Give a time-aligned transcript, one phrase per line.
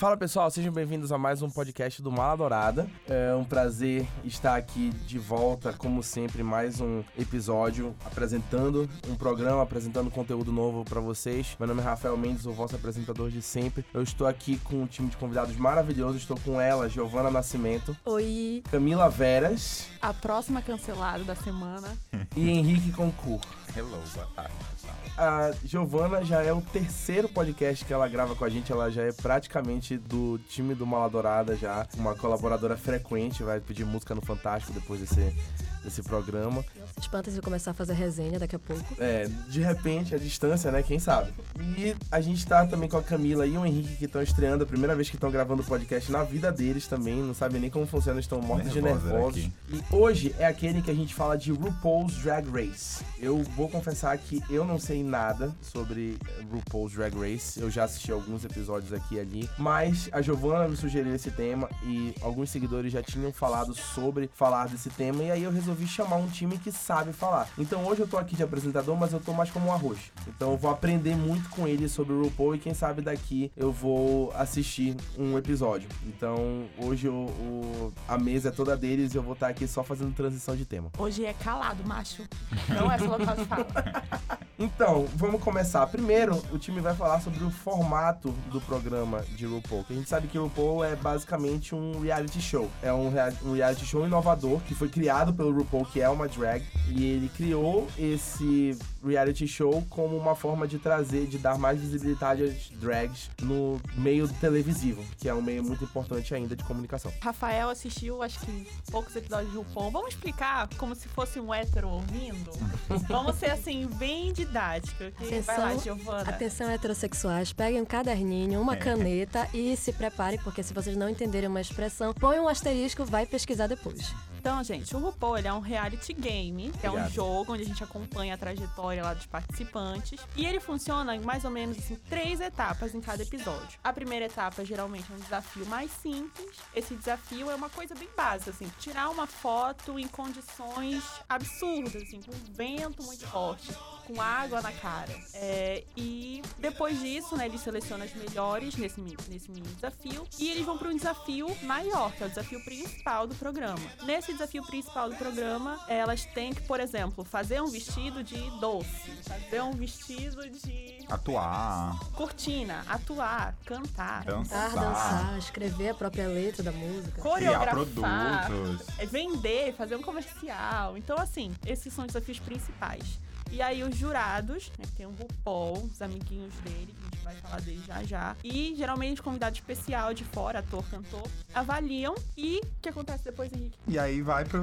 [0.00, 2.88] Fala pessoal, sejam bem-vindos a mais um podcast do Mala Dourada.
[3.06, 9.62] É um prazer estar aqui de volta, como sempre, mais um episódio apresentando um programa,
[9.62, 11.54] apresentando conteúdo novo para vocês.
[11.58, 13.84] Meu nome é Rafael Mendes, o vosso apresentador de sempre.
[13.92, 16.16] Eu estou aqui com um time de convidados maravilhoso.
[16.16, 21.96] Estou com ela, Giovana Nascimento, Oi, Camila Veras a próxima cancelada da semana.
[22.34, 23.40] e Henrique Concur.
[23.76, 24.94] Hello, boa tarde, pessoal.
[25.16, 28.72] A Giovana já é o terceiro podcast que ela grava com a gente.
[28.72, 31.86] Ela já é praticamente do time do Maladourada já.
[31.96, 33.42] Uma colaboradora frequente.
[33.42, 35.34] Vai pedir música no Fantástico depois desse,
[35.82, 36.62] desse programa.
[36.94, 38.84] Se espanta se eu começar a fazer resenha daqui a pouco.
[38.98, 40.82] É, de repente, a distância, né?
[40.82, 41.32] Quem sabe?
[41.78, 44.64] E a gente tá também com a Camila e o Henrique que estão estreando.
[44.64, 47.22] A primeira vez que estão gravando o podcast na vida deles também.
[47.22, 49.44] Não sabem nem como funciona, estão mortos de nervosos.
[49.44, 49.52] aqui.
[49.70, 53.04] E hoje é aquele que a gente fala de RuPaul's Drag Race.
[53.18, 56.16] Eu vou confessar que eu não sei nada sobre
[56.50, 57.60] RuPaul's Drag Race.
[57.60, 59.50] Eu já assisti alguns episódios aqui e ali.
[59.58, 64.68] Mas a Giovanna me sugeriu esse tema e alguns seguidores já tinham falado sobre falar
[64.68, 65.22] desse tema.
[65.22, 67.48] E aí eu resolvi chamar um time que sabe falar.
[67.58, 69.98] Então hoje eu tô aqui de apresentador, mas eu tô mais como um arroz.
[70.28, 73.72] Então eu vou aprender muito com ele sobre o RuPaul e quem sabe daqui eu
[73.72, 75.88] vou assistir um episódio.
[76.06, 79.82] Então hoje o, o- a mesa é toda deles e eu vou estar aqui só
[79.82, 80.90] fazendo transição de tema.
[80.98, 82.22] Hoje é calado, macho.
[82.68, 83.66] Não é só local de fala.
[84.62, 85.86] Então, vamos começar.
[85.86, 89.84] Primeiro, o time vai falar sobre o formato do programa de RuPaul.
[89.84, 92.68] Que a gente sabe que RuPaul é basicamente um reality show.
[92.82, 96.28] É um, rea- um reality show inovador que foi criado pelo RuPaul, que é uma
[96.28, 96.64] drag.
[96.88, 102.42] E ele criou esse reality show como uma forma de trazer, de dar mais visibilidade
[102.44, 107.12] às drags no meio televisivo, que é um meio muito importante ainda de comunicação.
[107.20, 109.90] Rafael assistiu, acho que, poucos episódios de RuPaul.
[109.90, 112.50] Vamos explicar como se fosse um hétero ouvindo?
[113.08, 115.04] Vamos ser, assim, bem didático.
[115.04, 115.40] ok?
[115.42, 116.30] Vai lá, Atenção, Giovana.
[116.30, 118.76] Atenção, heterossexuais, peguem um caderninho, uma É.
[118.76, 123.26] caneta e se preparem, porque se vocês não entenderem uma expressão, põe um asterisco, vai
[123.26, 124.12] pesquisar depois.
[124.40, 127.66] Então, gente, o RuPaul ele é um reality game, que é um jogo onde a
[127.66, 130.18] gente acompanha a trajetória lá dos participantes.
[130.34, 133.78] E ele funciona em mais ou menos assim, três etapas em cada episódio.
[133.84, 136.56] A primeira etapa geralmente é um desafio mais simples.
[136.74, 142.22] Esse desafio é uma coisa bem básica, assim, tirar uma foto em condições absurdas, assim,
[142.22, 143.74] com vento muito forte,
[144.06, 145.14] com água na cara.
[145.34, 150.64] É, e depois disso, né, eles selecionam as melhores nesse, nesse mini desafio e eles
[150.64, 153.78] vão para um desafio maior, que é o desafio principal do programa.
[154.06, 159.10] Nesse desafio principal do programa, elas têm que, por exemplo, fazer um vestido de doce,
[159.26, 166.62] fazer um vestido de Atuar, cortina, atuar, cantar, Cantar, dançar, dançar, escrever a própria letra
[166.62, 167.20] da música.
[167.20, 168.86] criar coreografar, produtos.
[168.98, 170.96] é vender, fazer um comercial.
[170.96, 173.18] Então, assim, esses são os desafios principais.
[173.52, 177.34] E aí, os jurados, né, tem o RuPaul, os amiguinhos dele, que a gente vai
[177.36, 178.36] falar dele já já.
[178.44, 182.14] E, geralmente, convidado especial de fora, ator, cantor, avaliam.
[182.36, 183.76] E o que acontece depois, Henrique?
[183.88, 184.62] E aí vai pro.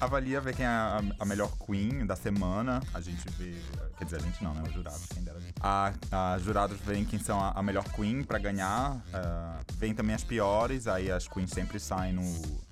[0.00, 2.80] Avalia, ver quem é a, a melhor queen da semana.
[2.92, 3.54] A gente vê.
[3.98, 4.62] Quer dizer, a gente não, né?
[4.66, 5.54] Os jurados, quem dera a gente.
[5.60, 9.02] A, a jurados veem quem são a, a melhor queen pra ganhar.
[9.12, 12.22] ah, vem também as piores, aí as queens sempre saem no,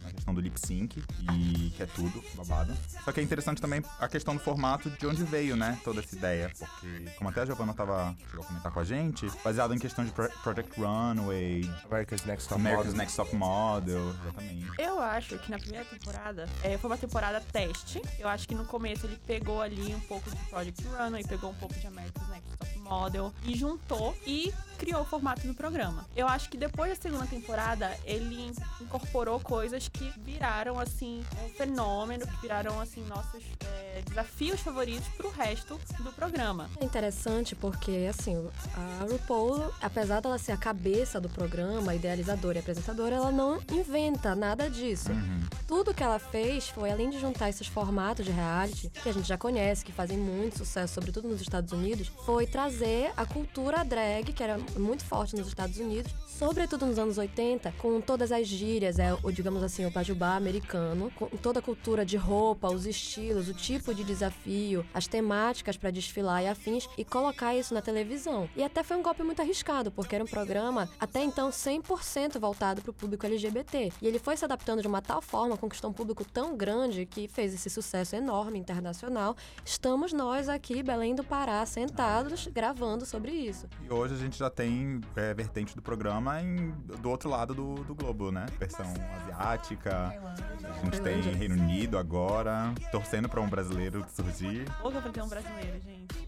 [0.08, 1.02] na questão do lip sync.
[1.32, 2.76] E que é tudo, babado.
[3.04, 5.78] Só que é interessante também a questão do formato de onde veio, né?
[5.84, 6.50] Toda essa ideia.
[6.58, 10.04] Porque, como até a Giovanna tava, chegou a comentar com a gente, baseado em questão
[10.04, 12.98] de Pro- Project Runway, America's Next Top America's Model.
[12.98, 14.66] Next Top Model, exatamente.
[14.78, 18.00] Eu acho que na primeira temporada é, foi uma temporada teste.
[18.18, 21.54] Eu acho que no começo ele pegou ali um pouco de Project Runway, pegou um
[21.54, 26.06] pouco de America's Next Top Model e juntou e criou o formato do programa.
[26.16, 32.24] Eu acho que depois da segunda temporada ele incorporou coisas que viraram assim um fenômeno,
[32.24, 36.70] que viraram assim nossos é, desafios favoritos pro resto do programa.
[36.80, 42.60] É interessante porque, assim, a RuPaul, apesar dela ser a cabeça do programa, idealizadora e
[42.60, 45.10] apresentadora, ela não inventa nada disso.
[45.10, 45.40] Uhum.
[45.66, 49.26] Tudo que ela fez foi, além de juntar esses formatos de reality, que a gente
[49.26, 54.32] já conhece, que fazem muito sucesso, sobretudo nos Estados Unidos, foi trazer a cultura drag,
[54.32, 58.98] que era muito forte nos Estados Unidos, sobretudo nos anos 80, com todas as gírias,
[58.98, 63.48] é, o, digamos assim, o pajubá americano, com toda a cultura de roupa, os estilos,
[63.48, 68.48] o tipo de desafio, as temáticas para desfilar e afins, e colocar isso na televisão.
[68.56, 72.82] E até foi um golpe muito arriscado, porque era um programa até então 100% voltado
[72.82, 73.92] para o público LGBT.
[74.00, 77.28] E ele foi se adaptando de uma tal forma, conquistou um público tão grande que
[77.28, 79.36] fez esse sucesso enorme internacional.
[79.64, 83.66] Estamos nós aqui, Belém do Pará, sentados, gravando sobre isso.
[83.82, 86.70] E hoje a gente já tem é, vertente do programa em-
[87.00, 88.46] do outro lado do, do globo, né?
[88.58, 88.86] Versão
[89.22, 89.67] asiática.
[89.76, 94.64] A gente tem Reino Unido agora, torcendo pra um brasileiro surgir.
[94.82, 96.27] Louca pra ter um brasileiro, gente.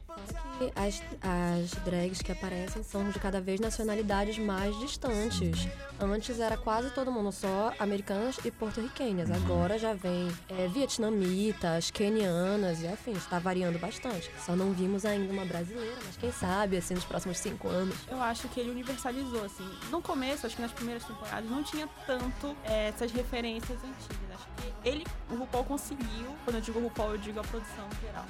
[0.59, 5.67] Que as, as drags que aparecem são de cada vez nacionalidades mais distantes.
[5.99, 9.31] Antes era quase todo mundo só americanas e porto-riquenhas.
[9.31, 13.19] Agora já vem é, vietnamitas, quenianas e afins.
[13.19, 14.31] Está variando bastante.
[14.45, 17.97] Só não vimos ainda uma brasileira, mas quem sabe, assim, nos próximos cinco anos.
[18.09, 19.69] Eu acho que ele universalizou, assim.
[19.91, 24.30] No começo, acho que nas primeiras temporadas, não tinha tanto é, essas referências antigas.
[24.85, 28.25] Ele, o RuPaul conseguiu, quando eu digo RuPaul, eu digo a produção geral.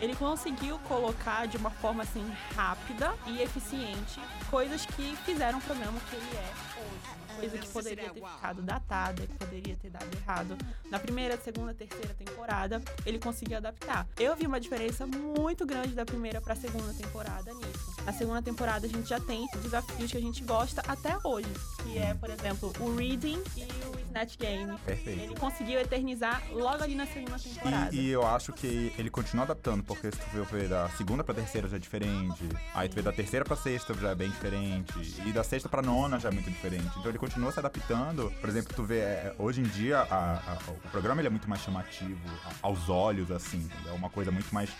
[0.00, 2.24] Ele conseguiu colocar de uma forma assim
[2.54, 4.20] rápida e eficiente
[4.50, 7.16] coisas que fizeram o programa que ele é hoje.
[7.36, 10.56] Coisa que poderia ter ficado datada, que poderia ter dado errado.
[10.90, 14.06] Na primeira, segunda, terceira temporada, ele conseguiu adaptar.
[14.18, 17.95] Eu vi uma diferença muito grande da primeira pra segunda temporada nisso.
[18.06, 21.48] Na segunda temporada, a gente já tem desafios que a gente gosta até hoje.
[21.82, 24.78] Que é, por exemplo, o Reading e o Snatch Game.
[24.86, 25.20] Perfeito.
[25.24, 27.92] Ele conseguiu eternizar logo ali na segunda temporada.
[27.94, 31.34] E, e eu acho que ele continua adaptando, porque se tu ver da segunda pra
[31.34, 34.92] terceira já é diferente, aí tu vê da terceira pra sexta já é bem diferente,
[35.26, 36.86] e da sexta pra nona já é muito diferente.
[36.98, 38.32] Então ele continua se adaptando.
[38.40, 41.50] Por exemplo, tu vê, é, hoje em dia a- a- o programa ele é muito
[41.50, 43.68] mais chamativo a- aos olhos, assim?
[43.84, 44.70] É uma coisa muito mais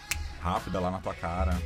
[0.41, 1.61] rápida lá na tua cara.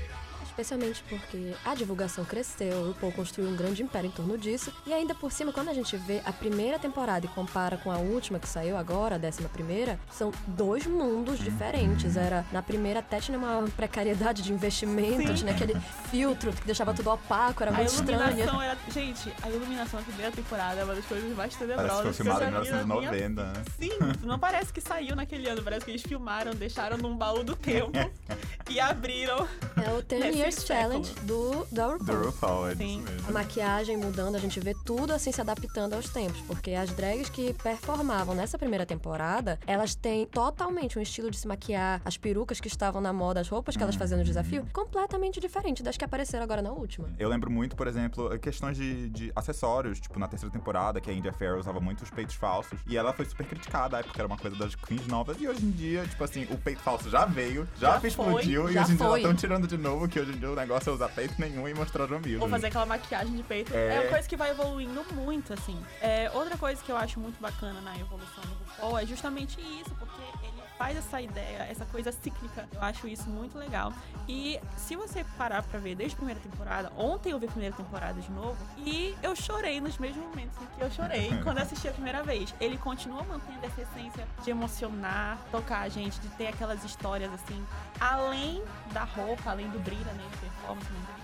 [0.61, 4.71] Especialmente porque a divulgação cresceu, o RuPaul construiu um grande império em torno disso.
[4.87, 7.97] E ainda por cima, quando a gente vê a primeira temporada e compara com a
[7.97, 12.15] última que saiu agora, a décima primeira, são dois mundos diferentes.
[12.15, 15.35] Era, na primeira até tinha uma precariedade de investimento, Sim.
[15.35, 15.75] tinha aquele
[16.11, 18.21] filtro que deixava tudo opaco, era A muito estranho.
[18.21, 18.77] iluminação era.
[18.91, 22.17] Gente, a iluminação da primeira temporada é uma das coisas mais Parece tenebrosas.
[22.19, 23.65] que foi filmado em eu já vi na minha 1990, né?
[23.79, 27.57] Sim, não parece que saiu naquele ano, parece que eles filmaram, deixaram num baú do
[27.57, 27.93] tempo
[28.69, 29.49] e abriram.
[29.83, 31.05] É o 10 Século.
[31.05, 32.23] Challenge do, da Do RuPaul.
[32.27, 32.99] RuPaul, é Sim.
[33.01, 33.33] isso A mesmo.
[33.33, 37.53] maquiagem mudando, a gente vê tudo assim se adaptando aos tempos, porque as drags que
[37.55, 42.69] performavam nessa primeira temporada, elas têm totalmente um estilo de se maquiar, as perucas que
[42.69, 46.45] estavam na moda, as roupas que elas faziam no desafio, completamente diferente das que apareceram
[46.45, 47.09] agora na última.
[47.19, 51.13] Eu lembro muito, por exemplo, questões de, de acessórios, tipo na terceira temporada, que a
[51.13, 54.27] India Ferrell usava muito os peitos falsos, e ela foi super criticada, aí, porque era
[54.27, 57.25] uma coisa das queens novas, e hoje em dia, tipo assim, o peito falso já
[57.25, 59.21] veio, já, Já foi, explodiu, e já hoje em dia foi.
[59.21, 61.75] estão tirando de novo, que hoje em dia o negócio é usar peito nenhum e
[61.75, 62.43] mostrar o amigo.
[62.43, 63.75] Ou fazer aquela maquiagem de peito.
[63.75, 63.97] É.
[63.97, 65.79] É, uma coisa que vai evoluindo muito, assim.
[66.01, 69.91] É, outra coisa que eu acho muito bacana na evolução do RuPaul é justamente isso,
[69.99, 72.67] porque ele faz essa ideia, essa coisa cíclica.
[72.73, 73.93] Eu acho isso muito legal.
[74.27, 77.77] E se você parar pra ver desde a primeira temporada, ontem eu vi a primeira
[77.77, 81.87] temporada de novo e eu chorei nos mesmos momentos em que eu chorei quando assisti
[81.87, 82.55] a primeira vez.
[82.59, 87.63] Ele continua mantendo essa essência de emocionar, tocar a gente, de ter aquelas histórias assim,
[88.01, 88.63] além
[88.95, 91.20] da roupa, além do brilho, né, de performance, né,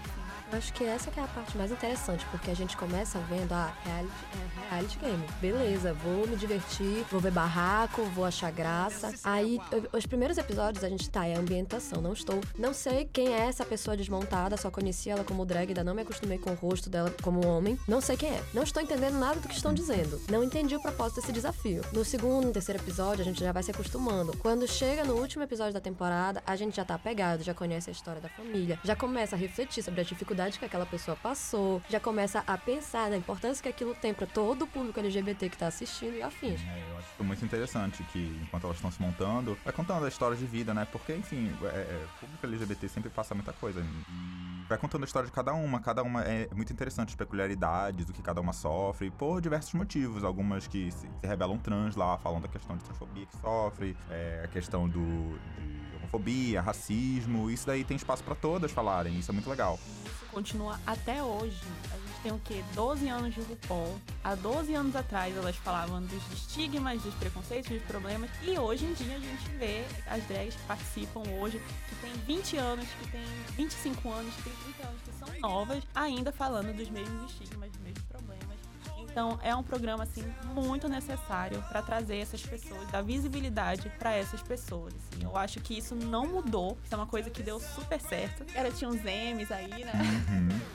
[0.53, 3.73] acho que essa que é a parte mais interessante, porque a gente começa vendo, ah,
[3.85, 5.25] reality, é reality game.
[5.41, 9.13] Beleza, vou me divertir, vou ver barraco, vou achar graça.
[9.25, 9.61] Aí,
[9.93, 12.41] os primeiros episódios a gente tá, é ambientação, não estou.
[12.59, 16.03] Não sei quem é essa pessoa desmontada, só conheci ela como drag, ainda não me
[16.03, 17.79] acostumei com o rosto dela como homem.
[17.87, 18.43] Não sei quem é.
[18.53, 20.21] Não estou entendendo nada do que estão dizendo.
[20.31, 21.83] Não entendi o propósito desse desafio.
[21.93, 24.37] No segundo, no terceiro episódio, a gente já vai se acostumando.
[24.39, 27.93] Quando chega no último episódio da temporada, a gente já tá apegado, já conhece a
[27.93, 30.07] história da família, já começa a refletir sobre as
[30.37, 34.27] dificuldades que aquela pessoa passou, já começa a pensar na importância que aquilo tem pra
[34.27, 36.61] todo o público LGBT que tá assistindo e afins.
[36.61, 40.37] É, eu acho muito interessante que, enquanto elas estão se montando, vai contando a história
[40.37, 40.87] de vida, né?
[40.93, 43.83] Porque, enfim, é, é, o público LGBT sempre passa muita coisa.
[44.69, 45.81] Vai contando a história de cada uma.
[45.81, 50.25] Cada uma é muito interessante, as peculiaridades, do que cada uma sofre, por diversos motivos.
[50.25, 54.43] Algumas que se, se revelam trans lá, falam da questão de transfobia que sofre, é,
[54.45, 57.51] a questão do, de homofobia, racismo.
[57.51, 59.19] Isso daí tem espaço pra todas falarem.
[59.19, 59.79] Isso é muito legal.
[60.05, 61.61] Isso continua até hoje.
[61.93, 62.65] A gente tem o quê?
[62.75, 63.99] 12 anos de RuPaul.
[64.23, 68.31] Há 12 anos atrás elas falavam dos estigmas, dos preconceitos, dos problemas.
[68.43, 72.57] E hoje em dia a gente vê as drags que participam hoje, que tem 20
[72.57, 73.25] anos, que tem
[73.57, 77.81] 25 anos, que tem 30 anos, que são novas, ainda falando dos mesmos estigmas, dos
[77.81, 78.46] mesmos problemas.
[79.17, 84.43] Então é um programa assim muito necessário para trazer essas pessoas, dar visibilidade para essas
[84.43, 84.93] pessoas.
[84.93, 85.25] assim.
[85.25, 86.77] Eu acho que isso não mudou.
[86.85, 88.45] Isso é uma coisa que deu super certo.
[88.55, 89.93] Ela tinha uns M's aí, né?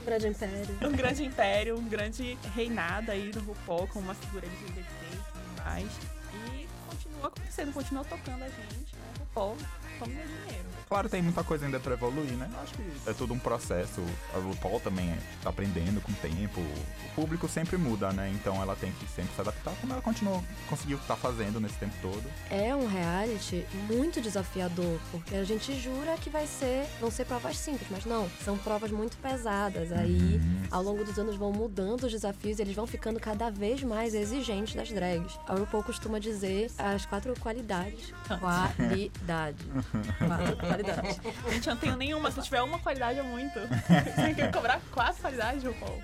[0.04, 0.76] Grande Império.
[0.82, 5.64] um grande império, um grande reinado aí no RuPaul com uma figura LGBT e tudo
[5.64, 5.92] mais.
[6.34, 9.14] E continua acontecendo, continua tocando a gente, né?
[9.20, 9.56] RuPaul,
[10.00, 10.81] ganhar dinheiro.
[10.92, 12.50] Claro, tem muita coisa ainda pra evoluir, né?
[12.54, 14.04] Eu Acho que é tudo um processo.
[14.36, 16.60] A RuPaul também tá aprendendo com o tempo.
[16.60, 18.30] O público sempre muda, né?
[18.36, 21.94] Então ela tem que sempre se adaptar, como ela continuou, conseguiu estar fazendo nesse tempo
[22.02, 22.22] todo.
[22.50, 27.58] É um reality muito desafiador, porque a gente jura que vai ser, vão ser provas
[27.58, 29.94] simples, mas não, são provas muito pesadas.
[29.94, 33.82] Aí, ao longo dos anos, vão mudando os desafios e eles vão ficando cada vez
[33.82, 35.40] mais exigentes das drags.
[35.48, 38.14] A RuPaul costuma dizer, as quatro qualidades.
[38.42, 39.66] Qualidade.
[40.20, 40.81] quatro qualidades.
[41.52, 42.32] Gente, eu não tenho nenhuma.
[42.32, 43.60] Se tiver uma qualidade, é muito.
[44.16, 46.02] Você quer cobrar quatro qualidades, RuPaul?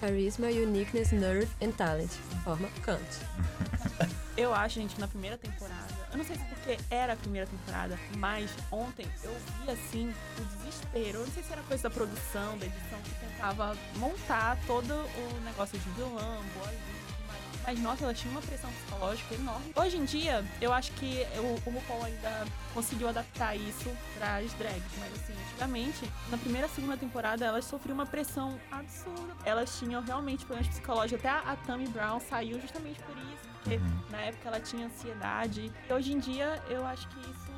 [0.00, 2.10] Charisma, uniqueness, nerve and talent.
[2.42, 3.00] Forma Kant.
[4.36, 5.94] Eu acho, gente, que na primeira temporada.
[6.10, 10.44] Eu não sei se porque era a primeira temporada, mas ontem eu vi assim o
[10.56, 11.18] desespero.
[11.18, 15.40] Eu não sei se era coisa da produção, da edição, que tentava montar todo o
[15.44, 17.01] negócio de vilã, boazinha.
[17.64, 19.72] Mas, nossa, ela tinha uma pressão psicológica enorme.
[19.76, 24.52] Hoje em dia, eu acho que o, o RuPaul ainda conseguiu adaptar isso para as
[24.54, 24.82] drags.
[24.98, 29.34] Mas, assim, antigamente, na primeira e segunda temporada, elas sofriam uma pressão absurda.
[29.44, 31.24] Elas tinham realmente problemas psicológicos.
[31.24, 33.52] Até a, a Tammy Brown saiu justamente por isso.
[33.62, 35.72] Porque na época ela tinha ansiedade.
[35.88, 37.51] E hoje em dia, eu acho que isso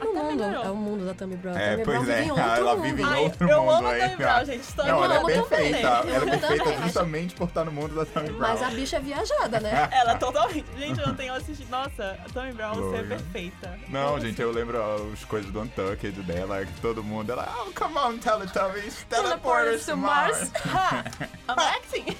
[0.00, 0.64] No até mundo, melhorou.
[0.64, 1.56] é o mundo da Tammy Brown.
[1.56, 2.82] É, Tammy pois Brown é, vive em outro ela mundo.
[2.82, 4.32] vive em Ai, outro eu mundo amo a aí, Tammy cara.
[4.34, 4.60] Brown, gente.
[4.60, 5.42] Estou Não, ela é amo também.
[5.48, 5.78] perfeita.
[5.88, 8.38] Ela é Eu perfeita também, justamente por estar no mundo da Tammy Brown.
[8.40, 9.88] Mas a bicha é viajada, né?
[9.92, 10.66] Ela totalmente.
[10.76, 11.70] Gente, eu não tenho assistido.
[11.70, 13.78] Nossa, a Tammy Brown, você é perfeita.
[13.88, 14.78] Não, gente, eu lembro
[15.12, 19.96] as coisas do Untucked dela, que todo mundo, ela, oh, come on, Teletubbies, teleporters to
[19.96, 20.50] Mars.
[20.66, 21.04] Ha!
[21.48, 22.16] I'm acting!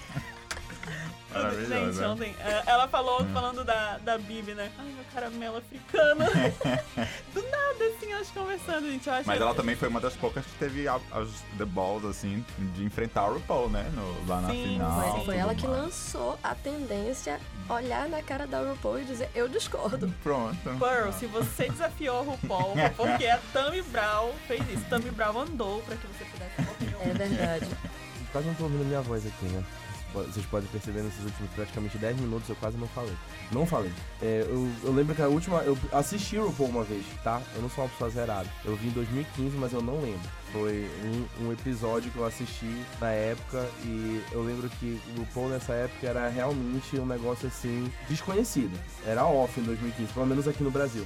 [1.68, 4.70] Gente, ontem, é, ela falou, falando da, da Bibi, né?
[4.78, 6.24] Ai, meu caramelo africano.
[7.34, 9.06] Do nada, assim, elas conversando, gente.
[9.06, 12.44] Eu acho Mas ela também foi uma das poucas que teve as The Balls, assim,
[12.74, 13.90] de enfrentar o RuPaul, né?
[13.94, 15.00] No, lá na Sim, final.
[15.00, 15.82] Foi, tudo foi ela que mais.
[15.82, 20.12] lançou a tendência olhar na cara da RuPaul e dizer eu discordo.
[20.22, 20.56] Pronto.
[20.78, 24.84] Pearl, se você desafiou o RuPaul, porque a Tammy Brown fez isso.
[24.88, 27.00] Tammy Brown andou pra que você pudesse opinião.
[27.02, 27.68] É verdade.
[28.32, 29.64] Quase não tô ouvindo minha voz aqui, né?
[30.22, 33.14] Vocês podem perceber nesses últimos praticamente 10 minutos eu quase não falei.
[33.50, 33.92] Não falei.
[34.22, 35.58] É, eu, eu lembro que a última.
[35.62, 37.42] Eu assisti o RuPaul uma vez, tá?
[37.54, 38.48] Eu não sou uma pessoa zerada.
[38.64, 40.28] Eu vi em 2015, mas eu não lembro.
[40.54, 40.88] Foi
[41.40, 45.72] um, um episódio que eu assisti na época e eu lembro que o RuPaul nessa
[45.72, 48.70] época era realmente um negócio assim desconhecido.
[49.04, 51.04] Era off em 2015, pelo menos aqui no Brasil.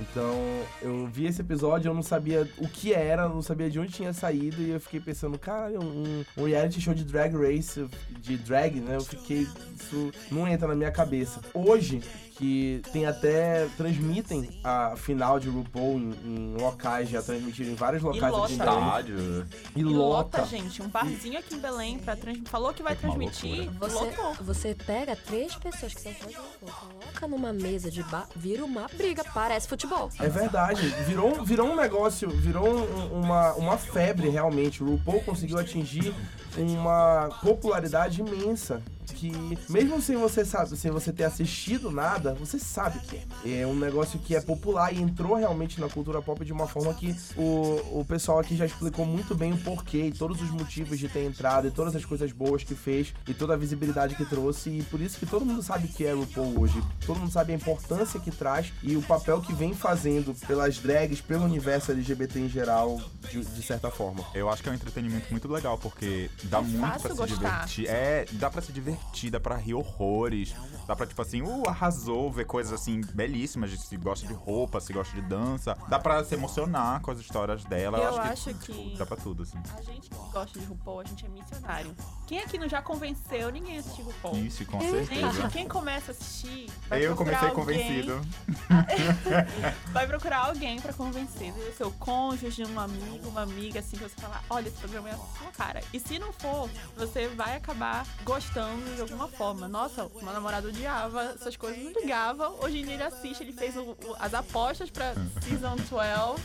[0.00, 0.34] Então
[0.82, 4.12] eu vi esse episódio, eu não sabia o que era, não sabia de onde tinha
[4.12, 7.86] saído e eu fiquei pensando, cara, um, um reality show de drag race,
[8.18, 8.96] de drag, né?
[8.96, 9.46] Eu fiquei,
[9.78, 11.40] isso não entra na minha cabeça.
[11.54, 12.02] Hoje,
[12.38, 18.00] que tem até, transmitem a final de RuPaul em, em locais, já transmitiram em vários
[18.00, 18.64] locais aqui em lota.
[18.64, 18.78] Belém.
[18.86, 19.46] Estádio.
[19.74, 20.38] E E lota.
[20.38, 20.80] lota, gente.
[20.80, 22.38] Um barzinho aqui em Belém pra trans...
[22.44, 23.68] falou que vai uma transmitir.
[23.80, 24.34] Você, lotou.
[24.40, 28.64] você pega três pessoas que são fãs de RuPaul, coloca numa mesa de bar, vira
[28.64, 30.08] uma briga, parece futebol.
[30.20, 34.80] É verdade, virou, virou um negócio, virou um- uma, uma febre realmente.
[34.80, 36.14] O RuPaul conseguiu atingir
[36.56, 38.80] uma popularidade imensa.
[39.18, 39.32] Que
[39.68, 43.60] mesmo sem você sabe, sem você ter assistido nada, você sabe que é.
[43.60, 46.94] É um negócio que é popular e entrou realmente na cultura pop de uma forma
[46.94, 50.98] que o, o pessoal aqui já explicou muito bem o porquê e todos os motivos
[50.98, 54.24] de ter entrado e todas as coisas boas que fez e toda a visibilidade que
[54.24, 54.70] trouxe.
[54.70, 56.80] E por isso que todo mundo sabe que é RuPaul hoje.
[57.04, 61.20] Todo mundo sabe a importância que traz e o papel que vem fazendo pelas drags,
[61.20, 64.24] pelo universo LGBT em geral, de, de certa forma.
[64.34, 67.36] Eu acho que é um entretenimento muito legal, porque dá muito fácil pra se gostar.
[67.36, 67.86] divertir.
[67.88, 70.54] É, dá pra se divertir, dá pra rir horrores.
[70.86, 74.92] Dá pra, tipo assim, uh, arrasou, ver coisas assim belíssimas, se gosta de roupa, se
[74.92, 75.76] gosta de dança.
[75.88, 77.98] Dá pra se emocionar com as histórias dela.
[77.98, 79.58] Eu acho, acho que- dá pra tudo, assim.
[79.76, 81.94] A gente que gosta de RuPaul, a gente é missionário.
[82.26, 84.36] Quem aqui não já convenceu ninguém a assistir RuPaul?
[84.38, 85.48] Isso, com Gente, certeza.
[85.50, 86.70] quem começa a assistir.
[86.88, 88.20] vai Eu comecei alguém- convencido.
[89.92, 91.52] Vai procurar alguém pra convencer.
[91.52, 95.12] O seu cônjuge, um amigo, uma amiga, assim, que você falar: olha, esse programa é
[95.12, 95.80] a sua cara.
[95.92, 99.68] E se não for, você vai acabar gostando de alguma forma.
[99.68, 102.48] Nossa, o meu namorado odiava essas coisas, não ligava.
[102.64, 106.42] Hoje em dia ele assiste, ele fez o- o- as apostas pra Season 12.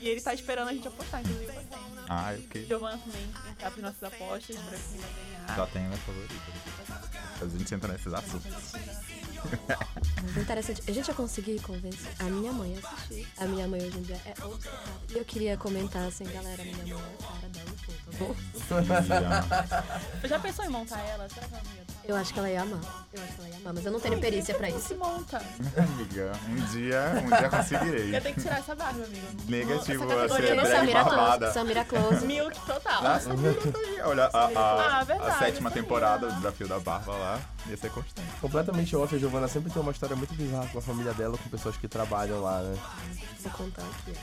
[0.00, 1.52] E ele tá esperando a gente apostar, inclusive.
[2.08, 2.64] Ah, ok.
[2.66, 5.56] Giovanna também entrar pras nossas apostas pra quem vai ganhar.
[5.56, 6.34] Já tenho minha favorita.
[7.42, 8.72] A gente entra nesses assuntos.
[10.36, 13.26] Interessante, a gente já conseguiu convencer a minha mãe a assistir.
[13.38, 14.82] A minha mãe hoje em dia é obcecada.
[15.10, 18.34] E eu queria comentar assim, galera, minha mãe é a cara da RuPaul,
[18.76, 18.80] tá
[20.20, 20.28] bom?
[20.28, 21.28] Já pensou em montar ela?
[21.28, 21.89] Será que ela não ia?
[22.04, 22.80] Eu acho que ela ia amar.
[23.12, 24.80] Eu acho que ela ia amar, mas eu não tenho perícia pra isso.
[24.88, 25.36] se monta.
[25.76, 28.16] Amiga, um dia, um dia conseguirei.
[28.16, 29.26] Eu tenho que tirar essa barba, amigo.
[29.48, 31.38] Negativo Essa a categoria ser não drag Samira barbada.
[31.38, 31.54] Close.
[31.54, 32.26] Samira Close.
[32.26, 33.02] Milk total.
[33.02, 34.00] Nossa, Samira tá aí.
[34.02, 37.90] Olha, a, a, Ah, verdade, a sétima temporada do Desafio da Barba lá ia ser
[37.90, 38.28] constante.
[38.40, 41.48] Completamente off, a Giovanna sempre tem uma história muito bizarra com a família dela, com
[41.48, 42.76] pessoas que trabalham lá, né?
[43.40, 44.18] Vou contar aqui.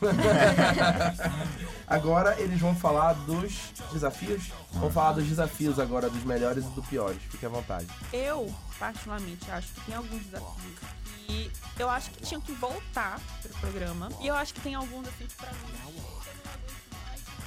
[1.86, 3.52] Agora eles vão falar dos
[3.92, 4.50] desafios.
[4.72, 7.20] Vão falar dos desafios agora, dos melhores e dos piores.
[7.30, 7.86] Fique à vontade.
[8.12, 10.92] Eu, particularmente, acho que tem alguns desafios
[11.26, 14.08] que eu acho que tinham que voltar pro programa.
[14.20, 15.58] E eu acho que tem alguns, assim, que pra mim.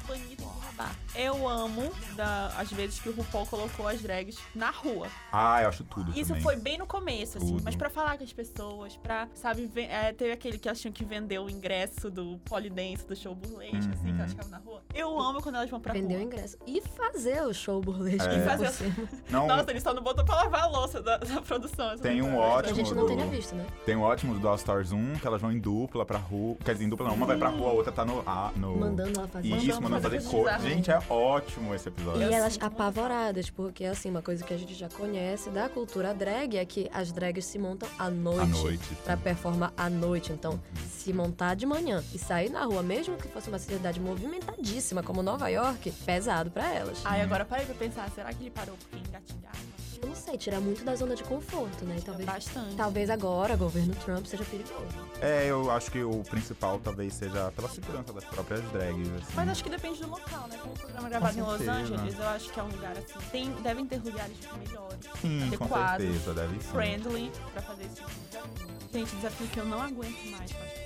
[0.06, 0.96] Banido de bar.
[1.16, 5.08] Eu amo da, as vezes que o RuPaul colocou as drags na rua.
[5.32, 6.44] Ah, eu acho tudo Isso também.
[6.44, 7.48] foi bem no começo, assim.
[7.54, 7.64] Tudo.
[7.64, 11.04] Mas pra falar com as pessoas, pra, sabe, é, teve aquele que elas tinham que
[11.06, 14.18] vender o ingresso do polidense, do show burlesque, assim, que Uhum.
[14.20, 14.82] elas ficavam na rua.
[14.94, 16.26] Eu amo quando elas vão pra Vender o rua.
[16.26, 16.58] ingresso.
[16.68, 18.28] E fazer o show burlesque.
[18.28, 18.38] É.
[18.40, 19.10] por fazer- cima.
[19.30, 21.98] Não, Nossa, eles só não botou pra lavar a louça da, da produção.
[21.98, 22.32] Tem um.
[22.32, 23.66] Que a ótimo gente não do- tenha visto, né?
[23.86, 26.56] tem um ótimo do All Stars 1, que elas vão em dupla pra rua.
[26.64, 28.24] Quer dizer, em dupla não, uma vai pra rua, a outra tá no.
[28.26, 28.76] Ah, no...
[28.78, 29.48] Mandando ela fazer.
[29.48, 30.44] Isso, mandando fazer fazer coisas cor.
[30.44, 30.64] bizarras.
[30.64, 32.22] Gente, é ótimo esse episódio.
[32.22, 36.58] E elas apavoradas, porque assim, uma coisa que a gente já conhece da cultura drag
[36.58, 38.42] é que as drags se montam à noite.
[38.42, 38.96] À noite.
[39.04, 40.32] Pra performar à noite.
[40.32, 40.60] Então,
[40.90, 45.22] se montar de manhã e sair na rua, mesmo que fosse uma cidade movimentadíssima como
[45.22, 47.02] Nova York, pesado pra elas.
[47.06, 49.85] Ai, agora parei pra pensar, será que ele parou porque engatilhava?
[50.06, 51.96] Eu não sei, tirar muito da zona de conforto, né?
[51.98, 52.76] E talvez, Bastante.
[52.76, 54.86] talvez agora, governo Trump, seja perigoso.
[55.20, 59.10] É, eu acho que o principal talvez seja pela segurança das próprias drags.
[59.10, 59.34] Assim.
[59.34, 60.60] Mas acho que depende do local, né?
[60.62, 61.72] Como o programa é gravado em Los certeza.
[61.72, 63.20] Angeles, eu acho que é um lugar assim.
[63.32, 66.70] Tem, devem ter lugares melhores, Sim, com adequados, certeza, deve ser.
[66.70, 68.68] friendly, pra fazer esse tipo de desafio.
[68.94, 70.86] Gente, desafio que eu não aguento mais, que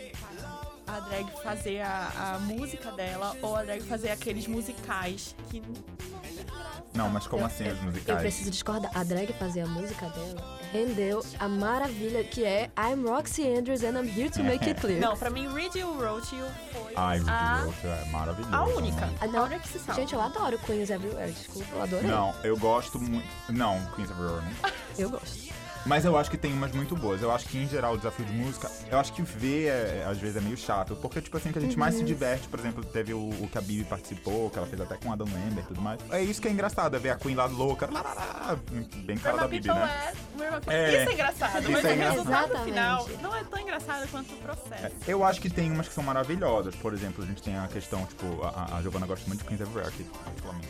[0.88, 5.62] a drag fazer a, a música dela ou a drag fazer aqueles musicais que
[6.94, 8.20] Não, mas como Eu- assim os Eu musicais?
[8.22, 8.92] preciso discordar.
[8.96, 13.92] A drag fazer a música dela rendeu a maravilha que é I'm Roxy Andrews and
[14.00, 15.00] I'm here to make it clear.
[15.00, 18.56] Não, pra mim, Read You Wrote You foi Ai, a, Rock é maravilhoso.
[18.56, 19.10] a única.
[19.22, 19.40] Ah, não.
[19.42, 20.02] A única que se salva.
[20.02, 22.10] Gente, eu adoro Queens Everywhere, desculpa, eu adorei.
[22.10, 23.28] Não, eu gosto muito.
[23.50, 24.72] Não, Queens Roar, não.
[24.98, 25.50] Eu gosto.
[25.86, 27.22] Mas eu acho que tem umas muito boas.
[27.22, 30.18] Eu acho que, em geral, o desafio de música, eu acho que ver, é, às
[30.18, 30.96] vezes, é meio chato.
[30.96, 33.58] Porque, tipo assim, que a gente mais se diverte, por exemplo, teve o, o que
[33.58, 36.00] a Bibi participou, que ela fez até com o Adam Lambert e tudo mais.
[36.12, 38.60] É isso que é engraçado, é ver a Queen lá louca, lá, lá, lá,
[39.04, 40.14] bem cara da Bibi, né?
[40.68, 41.02] é, É.
[41.02, 42.12] Isso é engraçado, Isso mas é o engraçado.
[42.18, 42.66] resultado Exatamente.
[42.66, 44.96] final não é tão engraçado quanto o processo.
[45.08, 46.76] Eu acho que tem umas que são maravilhosas.
[46.76, 49.62] Por exemplo, a gente tem a questão, tipo, a, a Giovanna gosta muito de Queens
[49.62, 50.68] Everywhere, que particularmente.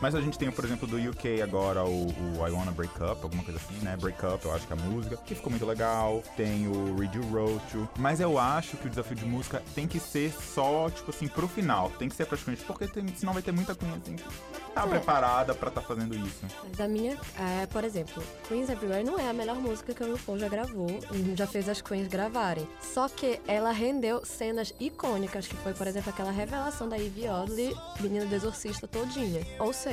[0.00, 3.20] Mas a gente tem, por exemplo, do UK agora, o, o I Wanna Break Up,
[3.22, 3.96] alguma coisa assim, né?
[3.96, 6.22] Break Up, eu acho que é a música, que ficou muito legal.
[6.36, 7.88] Tem o Read You Wrote You.
[7.98, 11.48] Mas eu acho que o desafio de música tem que ser só, tipo assim, pro
[11.48, 11.90] final.
[11.98, 14.84] Tem que ser queens, porque tem- senão vai ter muita queen assim que não tá
[14.84, 14.86] É.
[14.86, 16.42] preparada pra tá fazendo isso.
[16.68, 20.12] Mas a minha, é, por exemplo, Queens Everywhere não é a melhor música que o
[20.12, 20.86] RuPaul já gravou,
[21.34, 22.68] já fez as Queens gravarem.
[22.80, 27.76] Só que ela rendeu cenas icônicas, que foi, por exemplo, aquela revelação da Ivy Oddly,
[28.00, 29.44] menina do exorcista todinha.
[29.58, 29.87] Ou seja,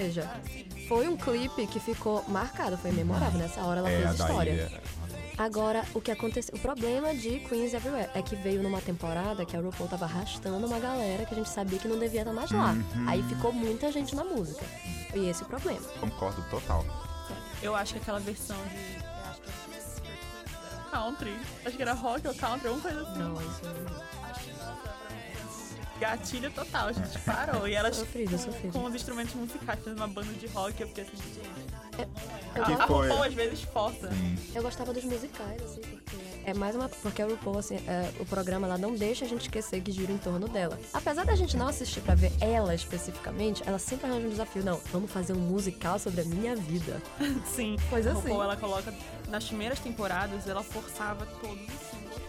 [0.88, 3.40] foi um clipe que ficou marcado, foi memorável.
[3.40, 4.70] Nessa hora ela é, fez história.
[4.70, 4.96] daí.
[5.38, 6.56] Agora, o que aconteceu?
[6.56, 10.66] O problema de Queens Everywhere é que veio numa temporada que a RuPaul tava arrastando
[10.66, 12.72] uma galera que a gente sabia que não devia estar mais lá.
[12.72, 13.10] Uhum.
[13.10, 14.64] Aí ficou muita gente na música.
[15.14, 15.82] E esse é o problema.
[16.00, 16.86] Concordo total.
[17.62, 19.04] Eu acho que aquela versão de.
[19.04, 21.38] Eu acho que era country.
[21.66, 23.20] Acho que era rock ou country, alguma coisa assim.
[23.20, 23.62] Não, isso
[24.24, 24.25] Acho
[26.00, 27.68] Gatilho total, a gente parou.
[27.68, 28.74] E elas sofrido, sofrido.
[28.74, 31.76] com os instrumentos musicais fazendo uma banda de rock, eu fiquei assim, gente.
[32.56, 32.86] Eu, Que a?
[32.86, 34.10] RuPaul às vezes força.
[34.54, 36.90] Eu gostava dos musicais, assim, porque é mais uma.
[36.90, 40.12] Porque a RuPaul, assim, é, o programa ela não deixa a gente esquecer que gira
[40.12, 40.78] em torno dela.
[40.94, 44.64] Apesar da gente não assistir pra ver ela especificamente, ela sempre arranja um desafio.
[44.64, 47.02] Não, vamos fazer um musical sobre a minha vida.
[47.48, 47.78] Sim.
[47.90, 48.24] Coisa A assim.
[48.24, 48.94] RuPaul, ela coloca.
[49.30, 52.25] Nas primeiras temporadas, ela forçava todos os símbolos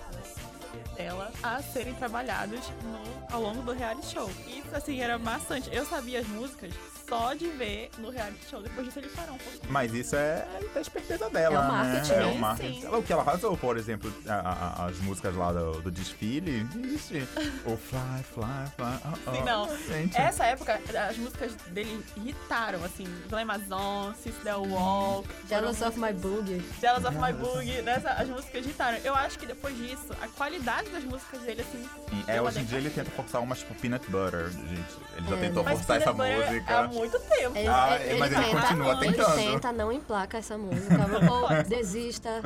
[0.97, 4.31] dela a serem trabalhados no- ao longo do reality show.
[4.47, 5.69] Isso, assim, era maçante.
[5.73, 6.73] Eu sabia as músicas
[7.09, 8.63] só de ver no reality show.
[8.63, 9.63] Depois disso, ele parou um pouquinho.
[9.73, 12.17] Mas isso é da esperteza dela, É o marketing, né?
[12.17, 12.27] É né?
[12.27, 12.81] o marketing.
[12.81, 12.89] Sim.
[12.89, 14.35] O que ela arrasou, por exemplo, a-
[14.83, 17.27] a- as músicas lá do, do desfile, ixi,
[17.65, 19.35] o Fly, Fly, Fly, oh, oh.
[19.35, 19.77] Sim, não.
[19.87, 23.07] Gente, Essa época, as músicas dele irritaram, assim.
[23.29, 25.29] Glamazon, the Walk.
[25.49, 26.65] Jealous of My Boogie.
[26.81, 27.83] Jealous of My Boogie.
[27.83, 28.99] Nessa, as músicas irritaram.
[29.05, 31.83] Eu acho que depois disso, a qualidade das músicas dele, assim...
[32.11, 35.07] Sim, é, hoje em dia ele tenta forçar umas tipo Peanut Butter, gente.
[35.17, 36.79] Ele já É, tentou forçar essa Butter música.
[36.79, 37.57] Há muito tempo.
[37.57, 39.35] Ele, Ah, ele- mas ele tenta, continua ele tentando.
[39.37, 40.97] tenta, não emplaca essa música.
[40.97, 42.41] RuPaul, desista.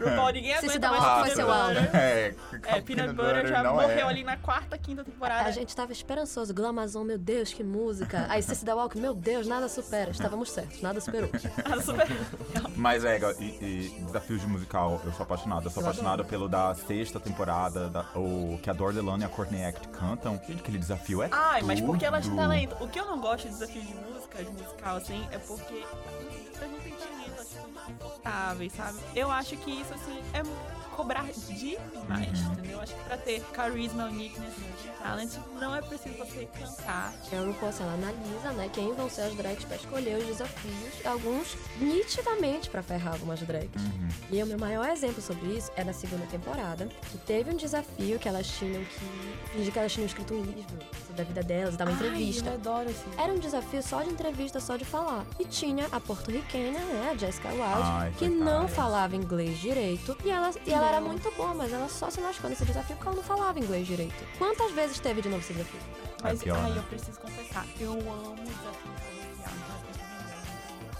[0.00, 1.96] RuPaul, ninguém Se se aguenta dá mais Ah, foi Peanut seu Butter.
[1.96, 2.34] É,
[2.66, 4.10] É, Peanut Butter já não morreu é.
[4.10, 5.48] ali na quarta, quinta temporada.
[5.48, 6.52] A gente tava esperançoso.
[6.54, 8.26] Glamazon, meu Deus, que música.
[8.28, 10.10] Aí Ceci da Walk, meu Deus, nada supera.
[10.10, 11.30] Estávamos certos, nada superou.
[11.64, 12.06] Ah, super...
[12.76, 13.44] Mas é, e,
[13.98, 15.64] e desafios de musical, eu sou apaixonado.
[15.66, 19.26] Eu sou Eu apaixonado pelo da sexta temporada, da, o que a Dor Delano e
[19.26, 20.40] a Courtney Act cantam.
[20.46, 22.40] Gente, aquele desafio é Ai, mas porque elas têm tudo.
[22.42, 22.76] talento.
[22.80, 26.70] O que eu não gosto de desafios de música, de musical, assim, é porque músicas
[26.70, 27.86] não têm talento, desconfortáveis.
[27.90, 28.98] insuportáveis, sabe?
[29.14, 30.42] Eu acho que isso, assim, é
[30.96, 32.52] cobrar demais, Uhum.
[32.52, 32.80] entendeu?
[32.80, 34.54] Acho que pra ter carisma, uniqueness,
[34.98, 37.12] talent, não é preciso você cantar.
[37.32, 41.04] O RuPaul, assim, ela analisa, né, quem vão ser as drags pra escolher os desafios,
[41.06, 43.82] alguns nitidamente pra ferrar algumas drags.
[43.82, 44.08] Uhum.
[44.30, 48.18] E o meu maior exemplo sobre isso é na segunda temporada, que teve um desafio
[48.18, 50.78] que elas tinham que fingir que elas tinham escrito um livro
[51.16, 52.50] sobre a vida delas dar uma entrevista.
[52.50, 53.10] Ai, eu adoro assim.
[53.18, 55.24] Era um desafio só de entrevista, só de falar.
[55.38, 58.44] E tinha a porto-riquenha, né, a Jessica Wilde, Ai, que coitada.
[58.44, 60.16] não falava inglês direito.
[60.24, 63.08] E ela, e ela era muito boa, mas ela só se lascou nesse desafio porque
[63.08, 64.24] ela não falava inglês direito.
[64.38, 65.80] Quantas vezes teve de novo esse desafio?
[66.22, 66.78] Mas, pior, ai, né?
[66.78, 69.15] eu preciso confessar, eu amo desafios.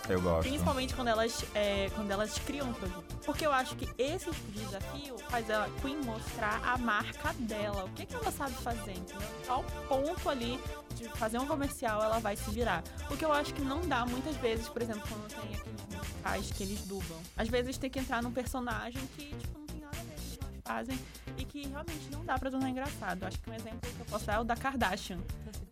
[0.08, 0.48] Eu gosto.
[0.48, 3.16] Principalmente quando elas, é, quando elas criam um produto.
[3.24, 7.84] Porque eu acho que esse tipo de desafio faz ela Queen mostrar a marca dela.
[7.84, 9.28] O que, que ela sabe fazer, entendeu?
[9.46, 10.60] Qual ponto ali
[10.96, 12.82] de fazer um comercial ela vai se virar.
[13.06, 16.62] Porque eu acho que não dá muitas vezes, por exemplo, quando tem aqueles musicais que
[16.62, 17.20] eles dublam.
[17.36, 20.22] Às vezes tem que entrar num personagem que, tipo, não tem nada a ver com
[20.22, 20.98] o que eles fazem
[21.36, 23.24] e que realmente não dá pra tornar engraçado.
[23.24, 25.18] Acho que um exemplo que eu posso dar é o da Kardashian.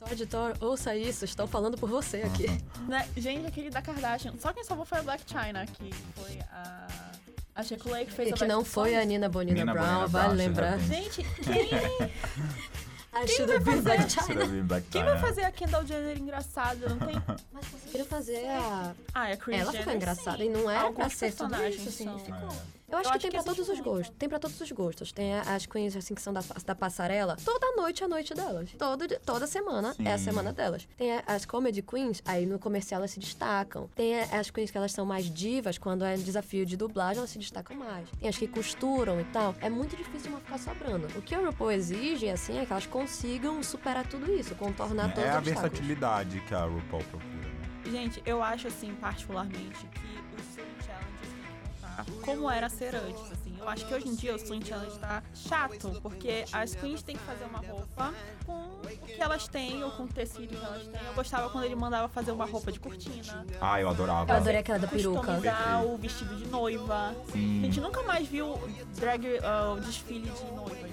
[0.05, 2.47] Então, editor, ouça isso, estão falando por você aqui.
[2.89, 3.09] Né?
[3.17, 4.35] Gente, aquele da Kardashian.
[4.39, 6.87] Só quem salvou foi a Black China, que foi a.
[7.57, 9.05] A Shekulé que fez E a que não Best foi a.
[9.05, 10.79] Nina Bonina Nina Brown, Bonina vale Brown, lembrar.
[10.81, 12.11] Gente, quem,
[13.17, 14.43] I should have been Black Should China.
[14.43, 16.89] have been Black quem vai fazer a Kendall Jenner engraçada?
[16.89, 17.15] Não tem.
[17.55, 18.93] Mas conseguiram fazer a...
[19.15, 20.45] Ah, é a Kris Ela Jenner, ficou engraçada sim.
[20.47, 22.05] e não era pra Alguns ser tudo isso, assim.
[22.05, 22.49] são- ficou.
[22.49, 22.57] É.
[22.87, 24.17] Eu acho Eu que acho tem que pra todos os gostos.
[24.19, 25.11] Tem pra todos os gostos.
[25.11, 27.37] Tem a- as queens assim que são da, da passarela.
[27.45, 28.71] Toda noite é a noite delas.
[28.79, 30.25] Todo, toda semana é a Sim.
[30.25, 30.87] semana delas.
[30.97, 33.89] Tem a- as comedy queens, aí no comercial elas se destacam.
[33.97, 37.31] Tem a- as queens que elas são mais divas, quando é desafio de dublagem elas
[37.31, 38.07] se destacam mais.
[38.21, 39.55] Tem as que costuram e tal.
[39.61, 41.07] É muito difícil uma ficar sobrando.
[41.19, 45.25] O que o RuPaul exige, assim, é que elas consigam superar tudo isso, contornar todos
[45.25, 45.71] É os a obstáculos.
[45.71, 47.65] versatilidade que a RuPaul procura, né?
[47.91, 50.14] Gente, eu acho assim, particularmente, que
[52.23, 53.55] como era ser antes, assim.
[53.59, 57.17] Eu acho que hoje em dia o Swing Challenge tá chato, porque as queens têm
[57.17, 58.13] que fazer uma roupa
[58.45, 61.07] com o que elas têm, ou com o tecido que elas têm.
[61.07, 63.47] Eu gostava quando ele mandava fazer uma roupa de cortina.
[63.61, 64.31] Ah, eu adorava.
[64.31, 65.33] Eu adorei aquela da peruca.
[65.87, 67.15] O vestido de noiva.
[67.33, 67.63] Sim.
[67.63, 68.59] A gente nunca mais viu
[68.97, 70.91] drag, ah, o desfile de noivas.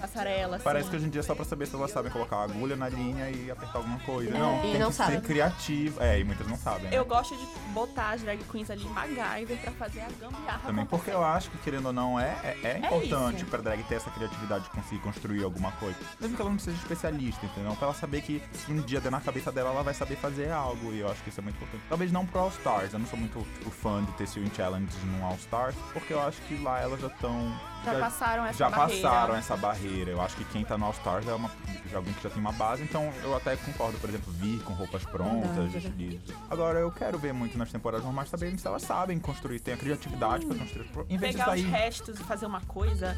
[0.00, 0.64] Passarela, assim.
[0.64, 2.76] Parece que hoje em dia é só pra saber se elas sabem colocar a agulha
[2.76, 4.30] na linha e apertar alguma coisa.
[4.34, 5.16] É, não, e tem não que sabem.
[5.20, 6.02] ser criativo.
[6.02, 6.84] É, e muitas não sabem.
[6.84, 6.90] né?
[6.92, 11.10] Eu gosto de botar as drag queens ali MacGyver pra fazer a gambiarra Também porque
[11.10, 13.46] eu acho que, querendo ou não, é, é, é importante isso.
[13.46, 15.96] pra drag ter essa criatividade de conseguir construir alguma coisa.
[16.20, 17.72] Mesmo que ela não seja especialista, entendeu?
[17.76, 20.50] Pra ela saber que se um dia der na cabeça dela, ela vai saber fazer
[20.50, 20.92] algo.
[20.92, 21.82] E eu acho que isso é muito importante.
[21.88, 22.92] Talvez não pro All Stars.
[22.92, 26.20] Eu não sou muito tipo, fã de ter Swing Challenge no All Stars, porque eu
[26.22, 27.52] acho que lá elas já estão.
[27.84, 29.08] Já passaram essa já barreira.
[29.08, 29.87] passaram essa barreira.
[29.88, 31.50] Eu acho que quem tá no All Stars é uma,
[31.90, 34.72] já alguém que já tem uma base, então eu até concordo, por exemplo, vir com
[34.74, 36.36] roupas prontas, estilistas.
[36.50, 39.76] Agora, eu quero ver muito nas temporadas normais também se elas sabem construir, tem a
[39.76, 40.88] criatividade pra construir.
[41.08, 41.70] Em vez Pegar de os sair.
[41.70, 43.16] restos e fazer uma coisa.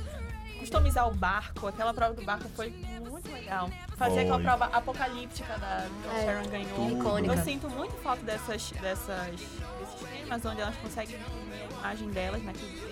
[0.58, 2.68] Customizar o barco, aquela prova do barco foi
[3.08, 3.70] muito legal.
[3.96, 4.20] Fazer Foi.
[4.24, 6.90] aquela prova apocalíptica da que a É, Sharon ganhou.
[6.98, 7.34] icônica.
[7.34, 12.78] Eu sinto muito falta dessas, dessas, desses temas onde elas conseguem a imagem delas naquele
[12.78, 12.89] tema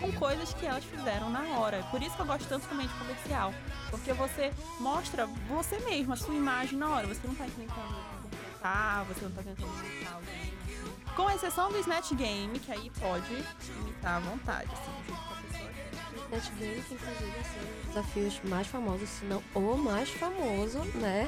[0.00, 1.82] com coisas que elas fizeram na hora.
[1.90, 3.54] Por isso que eu gosto tanto também de comercial.
[3.90, 7.06] Porque você mostra você mesmo, a sua imagem na hora.
[7.06, 10.58] Você não tá tentando completar, você não tá tentando imitar alguém.
[11.14, 13.44] Com exceção do Snatch Game, que aí pode
[13.80, 15.38] imitar à vontade, assim.
[16.26, 20.78] Snatch Game, que inclusive é um dos desafios mais famosos, se não o mais famoso,
[20.94, 21.26] né,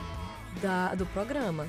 [0.60, 1.66] da, do programa,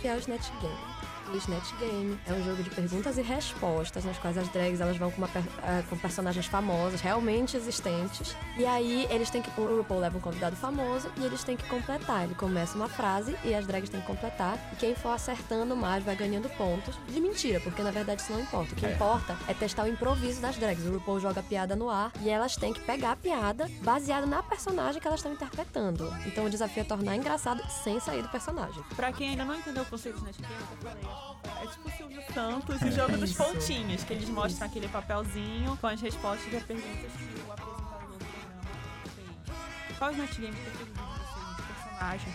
[0.00, 0.97] que é o Snatch Game.
[1.32, 4.96] O Snatch Game é um jogo de perguntas e respostas, nas quais as drags elas
[4.96, 8.34] vão com, uma per- ah, com personagens famosos, realmente existentes.
[8.56, 9.48] E aí eles têm que.
[9.60, 12.24] O RuPaul leva um convidado famoso e eles têm que completar.
[12.24, 14.58] Ele começa uma frase e as drags têm que completar.
[14.72, 16.98] E quem for acertando mais vai ganhando pontos.
[17.08, 18.72] De mentira, porque na verdade isso não importa.
[18.72, 18.92] O que É.
[18.94, 20.84] importa é testar o improviso das drags.
[20.86, 24.26] O RuPaul joga a piada no ar e elas têm que pegar a piada baseada
[24.26, 26.12] na personagem que elas estão interpretando.
[26.26, 28.82] Então o desafio é tornar engraçado sem sair do personagem.
[28.96, 31.17] Pra quem ainda não entendeu o conceito do Snatch Game, eu falei,
[31.62, 35.86] é tipo o Silvio Santos o jogo dos pontinhos, que eles mostram aquele papelzinho com
[35.86, 39.98] as respostas e perguntas que o apresentador do programa fez.
[39.98, 41.56] Qual o Snatch Game preferido de vocês?
[41.56, 42.34] De personagem?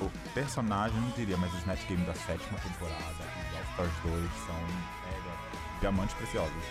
[0.00, 3.92] O personagem, eu não diria, mas os Snatch Game da sétima temporada e All Stars
[4.04, 6.64] 2 são é, diamantes preciosos.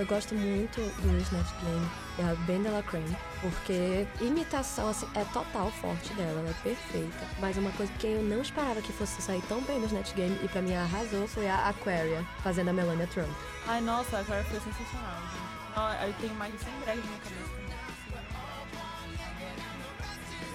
[0.00, 6.14] Eu gosto muito do Snatch Game, da Ben Delacrane, porque imitação assim, é total forte
[6.14, 7.26] dela, ela é perfeita.
[7.38, 10.40] Mas uma coisa que eu não esperava que fosse sair tão bem no Snatch Game
[10.42, 13.28] e pra mim arrasou foi a Aquaria, fazendo a Melania Trump.
[13.66, 16.06] Ai, nossa, agora foi sensacional, gente.
[16.08, 17.59] Eu tenho mais de 100 drags na minha cabeça.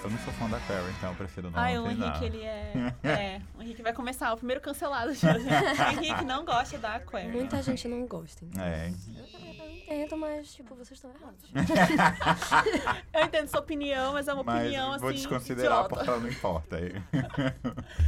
[0.06, 1.90] Eu não sou fã da Claire, então eu prefiro não Ai, o.
[1.90, 2.72] Henrique, ele é.
[3.02, 5.10] É, o Henrique vai começar, o primeiro cancelado.
[5.10, 7.32] O Henrique não gosta da Aquarius.
[7.32, 8.44] Muita gente não gosta.
[8.44, 8.62] então.
[8.64, 11.50] É, Eu entendo, mas, tipo, vocês estão errados.
[13.12, 15.00] Eu entendo sua opinião, mas é uma mas opinião assim.
[15.02, 15.88] vou desconsiderar idiota.
[15.88, 16.76] porque ela não importa.
[16.76, 16.92] aí.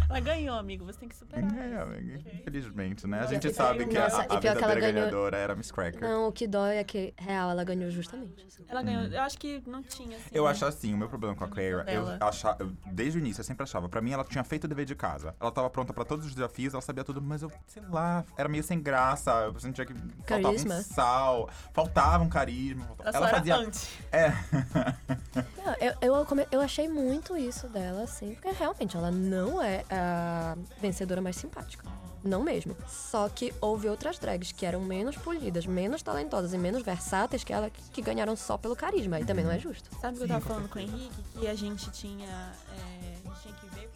[0.09, 0.85] Ela ganhou, amigo.
[0.85, 1.45] Você tem que superar.
[1.57, 3.21] É, amiga, infelizmente, né?
[3.21, 6.01] A gente sabe aí que a, Nossa, a verdadeira ganhou- ganhadora era Miss Cracker.
[6.01, 8.45] Não, o que dói é que, real, ela ganhou justamente.
[8.47, 8.65] assim.
[8.69, 9.05] Ela ganhou.
[9.05, 10.31] Eu acho que não tinha, assim.
[10.33, 13.41] Eu acho assim, o meu problema com a Claire, eu achava, eu- desde o início
[13.41, 15.35] eu sempre achava, pra mim ela tinha feito o dever de casa.
[15.41, 18.49] Ela tava pronta pra todos os desafios, ela sabia tudo, mas eu, sei lá, era
[18.49, 20.75] meio sem graça, eu sentia que faltava Carisma.
[20.77, 22.89] um sal, faltava um carisma.
[23.01, 23.89] Ela, ela fazia anti.
[24.13, 24.29] É.
[25.65, 29.85] Não, eu, eu, come- eu achei muito isso dela, assim, porque realmente ela não é
[29.91, 31.85] a vencedora mais simpática.
[32.25, 32.77] Não mesmo.
[32.89, 37.53] Só que houve outras drags que eram menos polidas, menos talentosas e menos versáteis que
[37.53, 39.21] ela que, ganharam só pelo carisma.
[39.21, 39.89] E também não é justo.
[40.01, 41.23] Sabe o que eu tava falando com o Henrique?
[41.39, 42.27] Que a gente tinha.
[42.27, 43.91] é, a gente tinha que ver,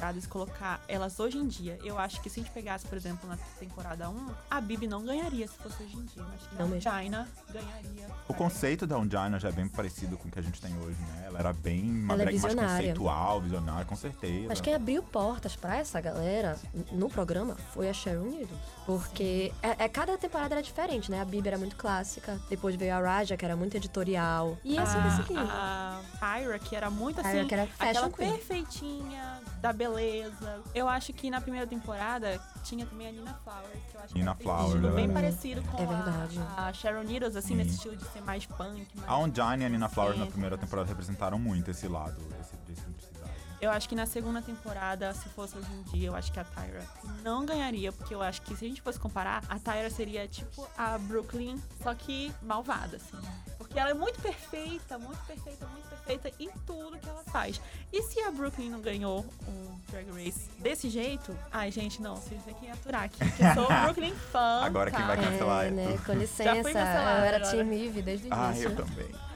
[0.00, 1.78] temporadas e colocar elas hoje em dia.
[1.84, 5.04] Eu acho que se a gente pegasse, por exemplo, na temporada 1, a Bibi não
[5.04, 6.22] ganharia se fosse hoje em dia.
[6.22, 6.90] Eu acho que Não a mesmo.
[6.90, 8.08] China ganharia.
[8.26, 10.96] O conceito da Ungina já é bem parecido com o que a gente tem hoje,
[11.00, 11.24] né?
[11.26, 14.46] Ela era bem uma Ela é mais conceitual, visionária, com certeza.
[14.48, 16.58] Mas quem abriu portas pra essa galera
[16.90, 18.58] no programa foi a Sharon Needles.
[18.86, 21.20] Porque é, é- cada temporada era diferente, né?
[21.20, 24.56] A Bibi era muito clássica, depois veio a Raja, que era muito editorial.
[24.64, 25.38] E assim vai seguindo.
[25.40, 28.32] a, a Tyra, que era muito assim, que era aquela queen.
[28.32, 30.62] perfeitinha, da beleza.
[30.74, 34.34] Eu acho que na primeira temporada tinha também a Nina Flowers, que eu acho Nina
[34.34, 36.40] que era Flowers, estilo bem parecido com É verdade.
[36.56, 37.54] A, a Sharon Needles, assim, Sim.
[37.56, 38.86] nesse estilo de ser mais punk.
[38.94, 42.54] Mais A Ungina e a Nina Flowers na primeira temporada representaram muito esse lado, esse,
[42.72, 43.19] esse simplicidade.
[43.60, 46.44] Eu acho que na segunda temporada, se fosse hoje em dia, eu acho que a
[46.44, 46.82] Tyra
[47.22, 50.66] não ganharia, porque eu acho que se a gente fosse comparar, a Tyra seria tipo
[50.78, 53.18] a Brooklyn, só que malvada, assim.
[53.58, 57.60] Porque ela é muito perfeita, muito perfeita, muito perfeita em tudo que ela faz.
[57.92, 62.42] E se a Brooklyn não ganhou o Drag Race desse jeito, ai, gente, não, vocês
[62.42, 64.62] têm que aturar aqui, que eu sou Brooklyn fã.
[64.62, 65.98] Agora quem vai cancelar É, é né?
[66.06, 67.50] Com licença, fui cancelada eu era agora.
[67.50, 68.70] Team Eve desde o Ah, início.
[68.70, 69.29] eu também.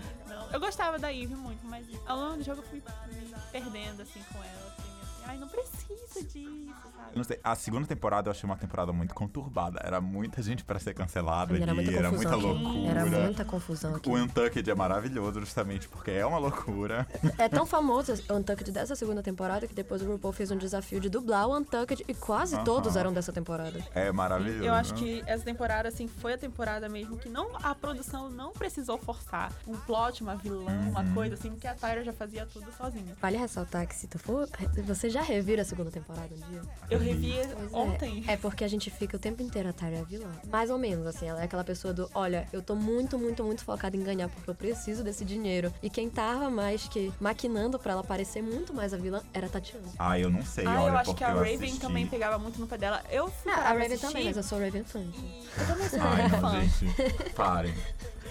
[0.52, 4.22] Eu gostava da Eve muito, mas ao longo do jogo eu fui me perdendo, assim,
[4.32, 4.74] com ela.
[4.78, 4.93] Assim,
[5.26, 7.10] ai, não precisa disso, sabe?
[7.12, 9.80] Eu não sei, a segunda temporada eu achei uma temporada muito conturbada.
[9.84, 12.64] Era muita gente pra ser cancelada Era ali, muita era confusão muita aqui.
[12.64, 12.90] loucura.
[13.00, 14.08] Era muita confusão aqui.
[14.08, 17.06] O Untucked é maravilhoso justamente porque é uma loucura.
[17.38, 21.00] É tão famoso o Untucked dessa segunda temporada que depois o RuPaul fez um desafio
[21.00, 22.64] de dublar o Untucked e quase Aham.
[22.64, 23.84] todos eram dessa temporada.
[23.94, 24.64] É maravilhoso.
[24.64, 28.52] Eu acho que essa temporada, assim, foi a temporada mesmo que não, a produção não
[28.52, 31.14] precisou forçar um plot, uma vilã, uma Uhum.
[31.14, 33.14] coisa assim, porque a Tyra já fazia tudo sozinha.
[33.20, 34.48] Vale ressaltar que se tu for.
[34.86, 36.60] Você já reviu a segunda temporada um dia?
[36.90, 37.76] Eu revi Pois é.
[37.76, 38.24] ontem.
[38.26, 40.30] É porque a gente fica o tempo inteiro a Tyra é a vilã.
[40.50, 43.64] Mais ou menos, assim, ela é aquela pessoa do, olha, eu tô muito, muito, muito
[43.64, 45.72] focada em ganhar porque eu preciso desse dinheiro.
[45.82, 49.48] E quem tava mais que maquinando pra ela parecer muito mais a vilã era a
[49.50, 49.86] Tatiana.
[49.98, 51.80] Ah, eu não sei, Ah, olha, eu acho que a Raven assisti.
[51.80, 53.02] também pegava muito no pé dela.
[53.10, 54.98] Eu fui Não, a Raven assistir também, mas eu sou Raven fã.
[54.98, 56.60] e eu também sou Raven fã.
[56.60, 57.32] gente.
[57.34, 57.74] Parem.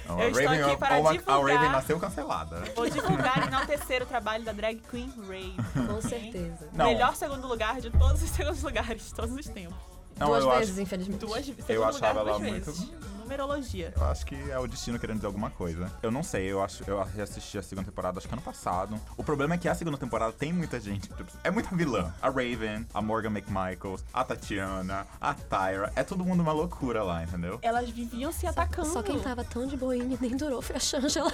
[0.07, 1.55] Não, Eu estou aqui para ou a- a divulgar.
[1.55, 2.63] Raven nasceu cancelada.
[2.75, 5.55] Vou divulgar e enaltecer o trabalho da drag queen Raven.
[5.87, 6.67] Com certeza.
[6.73, 6.85] Não.
[6.85, 9.75] Melhor segundo lugar de todos os segundos lugares, de todos os tempos.
[10.19, 11.19] Não, Duas vezes, acho, infelizmente.
[11.19, 11.65] Duas vezes.
[11.69, 13.22] Eu achava lugar, ela duas muito-.
[13.33, 13.91] Numerologia.
[13.95, 15.91] eu acho que é o destino querendo dizer alguma coisa.
[16.03, 18.99] Eu não sei, eu acho, eu reassisti a segunda temporada acho que ano passado.
[19.17, 22.13] O problema é que a segunda temporada tem muita gente, tipo, é muita vilã.
[22.21, 27.23] A Raven, a Morgan McMichaels, a Tatiana, a Tyra, é todo mundo uma loucura lá,
[27.23, 27.57] entendeu?
[27.63, 28.89] Elas viviam se atacando.
[28.89, 31.33] Só quem tava tão de boinha nem durou foi a Shangela.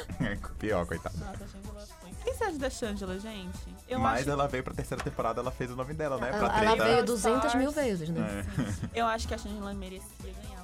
[0.58, 1.16] Pior, coitada.
[1.18, 2.10] Nossa, a Shangela foi.
[2.12, 3.76] O que você acha da Shangela, gente?
[3.88, 6.28] Eu Mas acho, ela veio pra terceira temporada, ela fez o nome dela, né?
[6.30, 6.84] Pra Ela, ela treta.
[6.84, 8.46] veio All 200 mil vezes, né?
[8.94, 9.00] É.
[9.02, 10.08] eu acho que a Shangela merecia
[10.44, 10.59] ganhar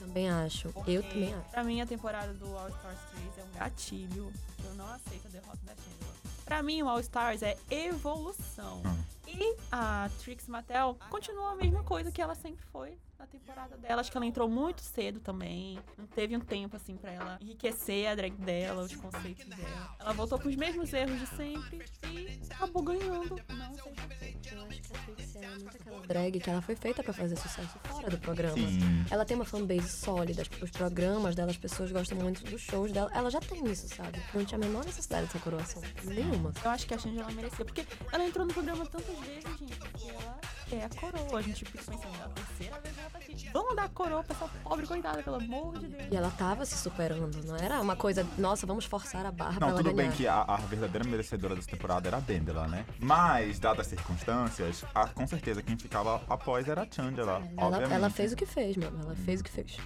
[0.00, 0.68] também acho.
[0.86, 1.50] Eu também acho.
[1.50, 4.32] Pra mim, a temporada do All Stars 3 é um gatilho.
[4.64, 6.14] Eu não aceito a derrota da Shangela.
[6.44, 8.82] Pra mim, o All Stars é evolução.
[8.84, 9.04] Hum.
[9.28, 14.00] E a Trix Mattel continua a mesma coisa que ela sempre foi na temporada dela.
[14.00, 15.78] Acho que ela entrou muito cedo também.
[15.96, 19.94] Não teve um tempo, assim, pra ela enriquecer a drag dela, os conceitos dela.
[19.98, 23.36] Ela voltou pros mesmos erros de sempre e acabou ganhando.
[23.48, 23.74] Não
[24.18, 24.40] sei.
[24.50, 27.36] Eu acho que a Trixie é muito aquela drag que ela foi feita pra fazer
[27.36, 28.56] sucesso fora do programa.
[28.56, 29.04] Sim.
[29.10, 32.90] Ela tem uma fanbase sólida, tipo, os programas dela, as pessoas gostam muito dos shows
[32.90, 33.10] dela.
[33.14, 34.20] Ela já tem isso, sabe?
[34.32, 35.82] Não tinha a menor necessidade dessa coroação.
[36.04, 36.52] Nenhuma.
[36.64, 40.08] Eu acho que a Shangela merecia, porque ela entrou no programa tantas vezes, gente, porque
[40.08, 40.40] ela
[40.76, 41.38] é a coroa.
[41.38, 43.50] A gente fica pensando, é a terceira vez ela tá aqui.
[43.52, 46.04] Vamos dar a coroa pra essa pobre coitada, pelo amor de Deus.
[46.12, 49.60] E ela tava se superando, não era uma coisa, nossa, vamos forçar a barra pra
[49.60, 50.08] Não, ela tudo ganhar.
[50.08, 52.84] bem que a, a verdadeira merecedora dessa temporada era a Bendela, né?
[52.98, 57.92] Mas, dadas as circunstâncias, a- com certeza quem ficava após era a Chandela, Ela, obviamente.
[57.92, 59.00] ela fez o que fez, mano.
[59.02, 59.78] Ela fez o que fez.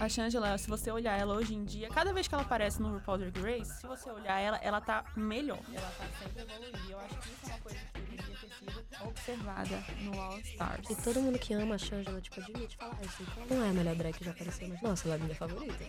[0.00, 2.90] A Shangela, se você olhar ela hoje em dia, cada vez que ela aparece no
[2.94, 5.58] RuPaul's Drag Race, se você olhar ela, ela tá melhor.
[5.70, 6.78] Ela tá sempre evoluindo.
[6.90, 10.88] Eu acho que isso é uma coisa que deveria ter sido observada no All Stars.
[10.88, 13.72] E todo mundo que ama a Shangela, tipo, admite, fala, ah, ela não é a
[13.74, 15.84] melhor drag que já apareceu, mas nossa, ela é a minha favorita.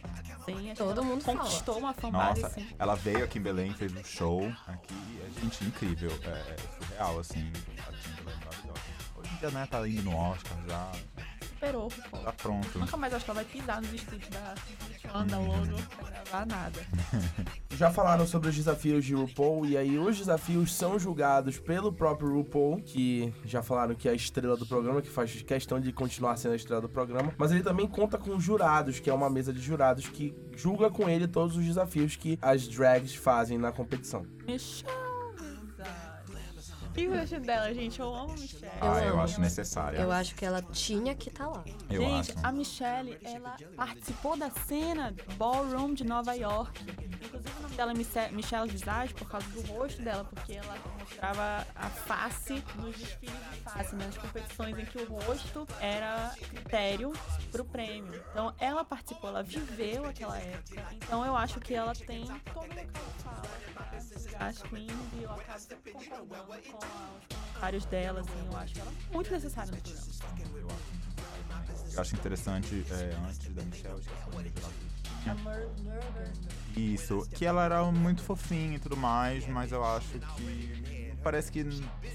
[0.45, 1.38] Sim, todo mundo fala.
[1.39, 2.69] conquistou uma fanbase, Nossa, assim.
[2.78, 7.17] ela veio aqui em Belém, fez um show aqui, é gente incrível, é, é surreal,
[7.17, 8.82] assim, a Shangela é maravilhosa.
[9.15, 10.91] Hoje em dia, né, tá indo no Oscar já,
[11.62, 12.80] Superou o tá pronto.
[12.80, 14.56] Nunca mais acho que ela vai pisar nos estúdios da
[15.13, 16.80] Wanda logo pra gravar nada.
[17.78, 22.34] Já falaram sobre os desafios de RuPaul, e aí os desafios são julgados pelo próprio
[22.34, 26.36] RuPaul, que já falaram que é a estrela do programa, que faz questão de continuar
[26.38, 29.54] sendo a estrela do programa, mas ele também conta com jurados, que é uma mesa
[29.54, 34.26] de jurados que julga com ele todos os desafios que as drags fazem na competição.
[34.45, 35.11] Michelle
[36.93, 37.99] que você acha dela, gente?
[37.99, 38.71] Eu amo a Michelle.
[38.82, 39.21] Ah, eu amo.
[39.21, 39.97] acho necessária.
[39.99, 41.63] Eu acho que ela tinha que estar lá.
[41.89, 42.39] Eu Gente, acho.
[42.45, 46.82] a Michelle, ela participou da cena Ballroom de Nova York.
[46.82, 50.75] Inclusive, o nome dela é Miche- Michelle Visage por causa do rosto dela, porque ela
[51.02, 54.06] mostrava a face nos desfiles de face, né?
[54.06, 57.12] nas competições em que o rosto era critério
[57.52, 58.14] pro prêmio.
[58.32, 60.86] Então, ela participou, ela viveu aquela época.
[60.94, 63.42] Então, eu acho que ela tem todo o de fala.
[64.40, 68.48] As queens, e eu acabo sempre concordando com os comentários dela, assim.
[68.52, 70.78] Eu acho ela muito necessária no programa.
[71.94, 76.32] Eu acho interessante, é, antes da Michelle, que A Mur- Murder.
[76.75, 81.65] Isso, que ela era muito fofinha e tudo mais, mas eu acho que parece que,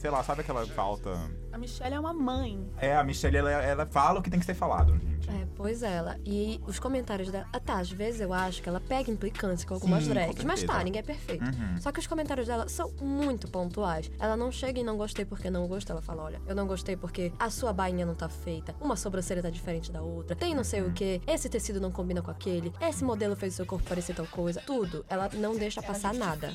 [0.01, 1.11] sei lá, sabe aquela falta.
[1.53, 2.69] A Michelle é uma mãe.
[2.79, 5.29] É, a Michelle, ela, ela fala o que tem que ser falado, gente.
[5.31, 6.17] É, pois ela.
[6.25, 7.47] E os comentários dela.
[7.53, 10.45] Ah, tá, às vezes eu acho que ela pega implicância com algumas Sim, com drags.
[10.45, 11.45] Mas tá, ninguém é perfeito.
[11.45, 11.77] Uhum.
[11.81, 14.11] Só que os comentários dela são muito pontuais.
[14.19, 15.95] Ela não chega e não gostei porque não gostou.
[15.95, 19.43] Ela fala: olha, eu não gostei porque a sua bainha não tá feita, uma sobrancelha
[19.43, 20.89] tá diferente da outra, tem não sei Uhum.
[20.89, 24.15] o que, esse tecido não combina com aquele, esse modelo fez o seu corpo parecer
[24.15, 24.61] tal coisa.
[24.67, 25.05] Tudo.
[25.09, 26.53] Ela não deixa passar nada.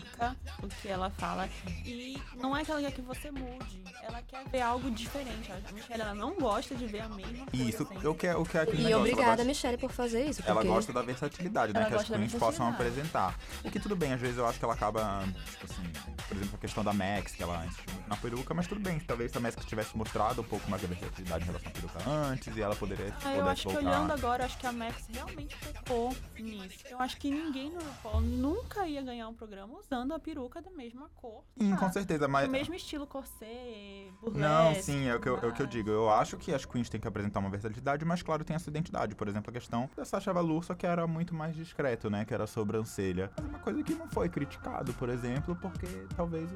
[0.61, 1.49] O que ela fala.
[1.85, 3.82] E não é que ela quer que você mude.
[4.04, 5.51] Ela quer ver algo diferente.
[5.51, 7.69] A Michelle, ela não gosta de ver a mesma coisa.
[7.69, 8.08] Isso, sempre.
[8.08, 10.41] o que é, o que é aquele E negócio, obrigada, gosta- Michelle, por fazer isso.
[10.45, 11.86] Ela gosta da versatilidade, né?
[11.86, 13.38] Que as queens possam apresentar.
[13.63, 15.84] O que tudo bem, às vezes eu acho que ela acaba, tipo assim,
[16.27, 17.65] por exemplo, a questão da Max, que ela
[18.08, 20.88] na peruca, mas tudo bem, talvez se a Max tivesse mostrado um pouco mais da
[20.88, 24.43] versatilidade em relação à peruca antes, e ela poderia Ah, eu acho que olhando agora,
[24.43, 26.84] eu acho que a Max realmente focou nisso.
[26.89, 30.71] Eu acho que ninguém no RuPaul nunca ia ganhar um programa usando a peruca da
[30.71, 31.43] mesma cor.
[31.60, 31.93] Sim, com sabe?
[31.93, 32.48] certeza, mas...
[32.48, 34.39] O mesmo estilo corset, burlesque.
[34.39, 35.89] Não, sim, é o, que eu, é o que eu digo.
[35.89, 39.15] Eu acho que as queens têm que apresentar uma versatilidade, mas claro, tem essa identidade.
[39.15, 42.26] Por exemplo, a questão da Sasha Velour, só que era muito mais discreto, né?
[42.26, 43.30] Que era a sobrancelha.
[43.38, 46.50] Mas uma coisa que não foi criticado, por exemplo, porque talvez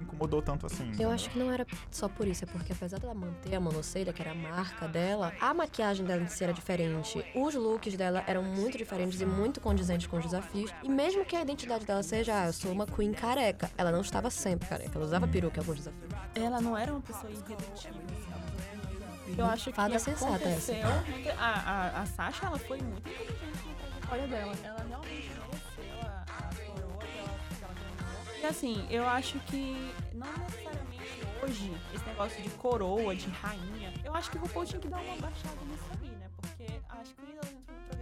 [0.00, 0.92] incomodou tanto assim.
[0.98, 4.12] Eu acho que não era só por isso, é porque apesar dela manter a monocelha,
[4.12, 7.24] que era a marca dela, a maquiagem dela em si era diferente.
[7.34, 10.72] Os looks dela eram muito diferentes e muito condizentes com os desafios.
[10.82, 14.00] E mesmo que a identidade dela seja, ah, eu sou uma queen careca, ela não
[14.00, 16.12] estava sempre careca, ela usava peruca em alguns desafios.
[16.34, 19.38] Ela não era uma pessoa irredutível, sabe?
[19.38, 20.72] Eu acho Fada que sensata essa.
[20.72, 21.34] aconteceu...
[21.38, 24.54] A, a, a Sasha, ela foi muito inteligente na trajetória dela.
[24.64, 28.40] Ela realmente mereceu a, a coroa que ela, que ela ganhou.
[28.42, 34.14] E assim, eu acho que não necessariamente hoje, esse negócio de coroa, de rainha, eu
[34.14, 36.28] acho que o RuPaul tinha que dar uma baixada nisso aí, né?
[36.36, 37.59] Porque entram no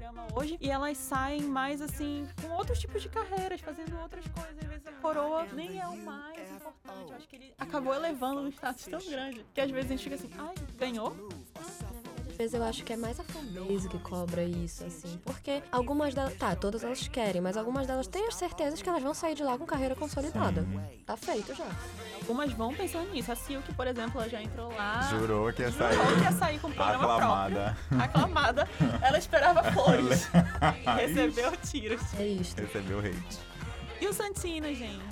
[0.09, 4.59] programa hoje e elas saem mais, assim, com outros tipos de carreiras, fazendo outras coisas.
[4.59, 7.11] Às vezes a coroa nem é o mais importante.
[7.11, 10.05] Eu acho que ele acabou elevando um status tão grande que às vezes a gente
[10.05, 11.14] fica assim, ai, ganhou?
[12.38, 15.18] Às vezes eu acho que é mais a fanbase que cobra isso, assim.
[15.24, 16.35] Porque algumas delas.
[16.37, 19.42] Tá, todas elas querem, mas algumas delas têm as certezas que elas vão sair de
[19.42, 20.64] lá com carreira consolidada.
[21.05, 21.66] Tá feito já.
[22.20, 23.33] Algumas vão pensando nisso.
[23.33, 25.01] A Silk, por exemplo, ela já entrou lá.
[25.11, 25.94] Jurou que ia sair.
[25.96, 27.77] Jurou que ia sair com o programa Aclamada.
[27.88, 28.05] próprio.
[28.05, 28.68] Aclamada.
[29.03, 30.29] Ela esperava flores.
[30.96, 32.14] Recebeu tiros.
[32.20, 32.61] É isto.
[32.61, 33.38] Recebeu hate.
[34.01, 35.03] E o Santino, gente?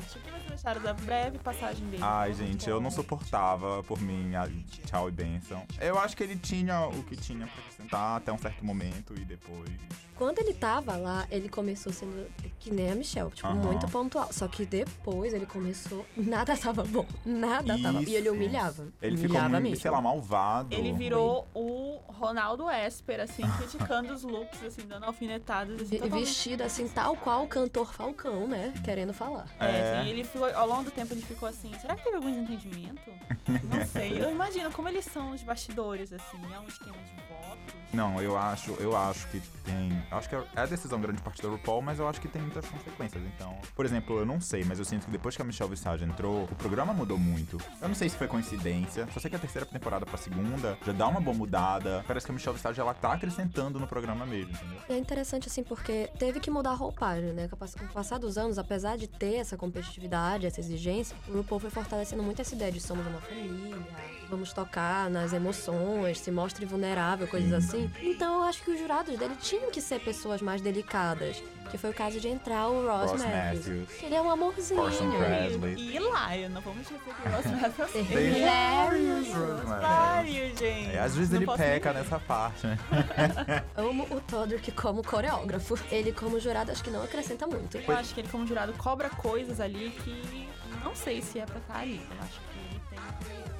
[0.56, 2.02] Acharam da breve passagem dele?
[2.02, 4.48] Ai, gente, eu não suportava por mim a
[4.86, 5.66] tchau e benção.
[5.78, 9.24] Eu acho que ele tinha o que tinha pra acrescentar até um certo momento e
[9.26, 9.70] depois.
[10.16, 12.26] Quando ele tava lá, ele começou sendo
[12.58, 13.56] que nem a Michelle, tipo, Aham.
[13.56, 14.28] muito pontual.
[14.32, 17.06] Só que depois ele começou, nada tava bom.
[17.24, 18.02] Nada tava.
[18.02, 18.32] E ele Isso.
[18.34, 18.88] humilhava.
[19.02, 19.76] Ele ficou humilhava muito, mesmo.
[19.82, 20.74] sei lá, malvado.
[20.74, 25.82] Ele virou o Ronaldo Esper, assim, criticando os looks, assim, dando alfinetadas.
[25.82, 28.72] Assim, totalmente- Vestido assim, tal qual o cantor Falcão, né?
[28.84, 29.46] Querendo falar.
[29.60, 29.98] É, É.
[30.00, 33.10] assim, ele ficou, ao longo do tempo ele ficou assim, será que teve algum desentendimento?
[33.68, 34.22] Não sei.
[34.22, 37.25] Eu imagino como eles são os bastidores, assim, é um esquema de.
[37.92, 40.02] Não, eu acho, eu acho que tem.
[40.10, 42.66] Acho que é a decisão grande parte da RuPaul, mas eu acho que tem muitas
[42.66, 43.22] consequências.
[43.34, 46.04] Então, por exemplo, eu não sei, mas eu sinto que depois que a Michelle Visage
[46.04, 47.58] entrou, o programa mudou muito.
[47.80, 50.92] Eu não sei se foi coincidência, só sei que a terceira temporada pra segunda já
[50.92, 52.04] dá uma boa mudada.
[52.06, 54.80] parece que a Michelle Visage, ela tá acrescentando no programa mesmo, entendeu?
[54.88, 57.48] É interessante, assim, porque teve que mudar a roupagem, né?
[57.48, 61.70] Com o passar dos anos, apesar de ter essa competitividade, essa exigência, o RuPaul foi
[61.70, 63.78] fortalecendo muito essa ideia de somos uma família,
[64.28, 67.90] vamos tocar nas emoções, se mostre vulnerável, coisas assim.
[68.02, 71.42] Então eu acho que os jurados dele tinham que ser pessoas mais delicadas.
[71.70, 73.66] Que foi o caso de entrar o Ross, Ross Matthews.
[73.66, 74.02] Matthews.
[74.04, 74.80] Ele é um amorzinho.
[74.82, 75.74] Orson Presley.
[75.74, 79.28] E Lion, não vamos esquecer que o Ross Matthews é Hilarious.
[79.64, 80.90] Vários, gente.
[80.94, 82.78] É, às vezes Não ele peca nem- nessa parte, né?
[83.76, 85.76] Amo o Todrick como coreógrafo.
[85.90, 87.76] Ele como jurado acho que não acrescenta muito.
[87.78, 90.48] Eu acho que ele, como jurado, cobra coisas ali que
[90.84, 92.00] não sei se é pra estar ali.
[92.10, 92.80] Eu acho que ele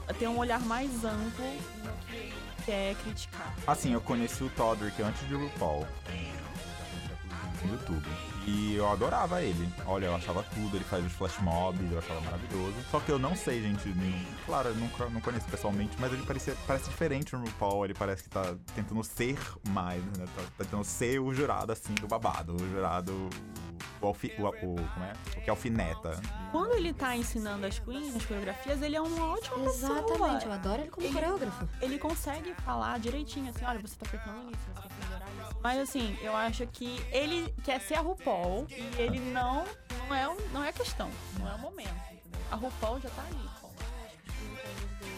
[0.06, 1.44] tem, ter um olhar mais amplo
[1.84, 2.32] no que
[2.66, 3.54] ele quer criticar.
[3.66, 5.86] Assim, eu conheci o Todrick antes de RuPaul.
[7.64, 8.06] No YouTube.
[8.46, 9.68] E eu adorava ele.
[9.86, 12.74] Olha, eu achava tudo, ele faz os flash mobs, eu achava maravilhoso.
[12.90, 13.88] Só que eu não sei, gente.
[13.88, 17.84] não- claro, eu nunca não conheço pessoalmente, mas ele parecia, parece diferente no RuPaul.
[17.86, 19.36] Ele parece que tá tentando ser
[19.68, 20.26] mais, né?
[20.36, 22.54] Tá, tá tentando ser o jurado, assim, do babado.
[22.54, 23.28] O jurado.
[24.00, 25.12] O, alfi, o, o- como é?
[25.38, 26.20] O que alfineta.
[26.52, 29.98] Quando ele tá ensinando as queens, as coreografias, ele é uma ótima pessoa.
[30.00, 31.68] Exatamente, eu adoro ele como Ele- coreógrafo.
[31.80, 35.15] ele consegue falar direitinho, assim, olha, você tá pecando nisso, você melhorar isso.
[35.62, 39.64] Mas assim, eu acho que ele quer ser a RuPaul e ele não,
[40.08, 42.40] não é, não é questão, não é o momento, entendeu?
[42.50, 43.55] A RuPaul já tá ali.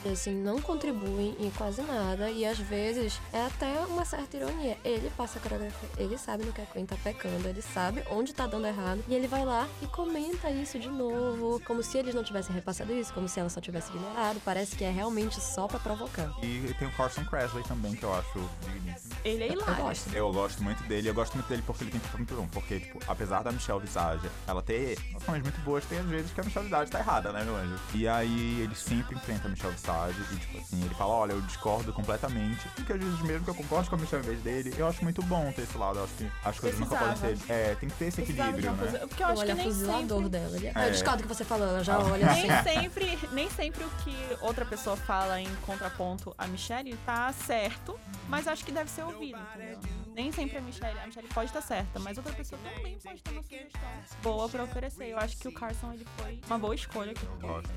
[0.06, 4.76] Assim, não contribuem em quase nada e às vezes é até uma certa ironia.
[4.84, 8.32] Ele passa a coreografia, ele sabe no que a Queen tá pecando, ele sabe onde
[8.32, 12.14] tá dando errado e ele vai lá e comenta isso de novo, como se eles
[12.14, 14.40] não tivessem repassado isso, como se ela só tivesse ignorado.
[14.44, 16.32] Parece que é realmente só pra provocar.
[16.42, 19.14] E tem o Carson Presley também, que eu acho digníssimo.
[19.24, 19.76] Ele é Eu hilário.
[19.84, 20.14] gosto.
[20.14, 22.46] Eu gosto muito dele, eu gosto muito dele porque ele tem muito bom.
[22.52, 26.40] Porque, tipo, apesar da Michelle Visage, ela ter ações muito boas, tem às vezes que
[26.40, 27.74] a Michelle Visage tá errada, né, meu anjo?
[27.94, 31.40] E aí ele sempre enfrenta a Michelle Visage e, tipo assim, ele fala, olha, eu
[31.42, 32.68] discordo completamente.
[32.76, 35.02] Porque às vezes mesmo que eu concordo com a Michelle em vez dele, eu acho
[35.02, 35.98] muito bom ter esse lado.
[35.98, 37.52] Eu acho que as coisas nunca podem ser.
[37.52, 38.78] É, tem que ter esse equilíbrio, né?
[38.78, 40.56] coisa- Porque eu acho que olha nem sempre, dela.
[40.56, 40.66] Ele...
[40.68, 40.86] É.
[40.86, 42.46] Eu discordo do que você falou, ela já olha assim.
[42.48, 47.98] nem sempre, nem sempre o que outra pessoa fala em contraponto a Michelle tá certo,
[48.28, 49.78] mas acho que deve ser ouvido, entendeu?
[50.14, 53.30] Nem sempre a Michelle, a Michelle pode estar certa, mas outra pessoa também pode ter
[53.30, 53.80] uma sugestão
[54.22, 55.06] boa pra oferecer.
[55.10, 57.24] Eu acho que o Carson ele foi uma boa escolha aqui.
[57.24, 57.70] Eu gosto.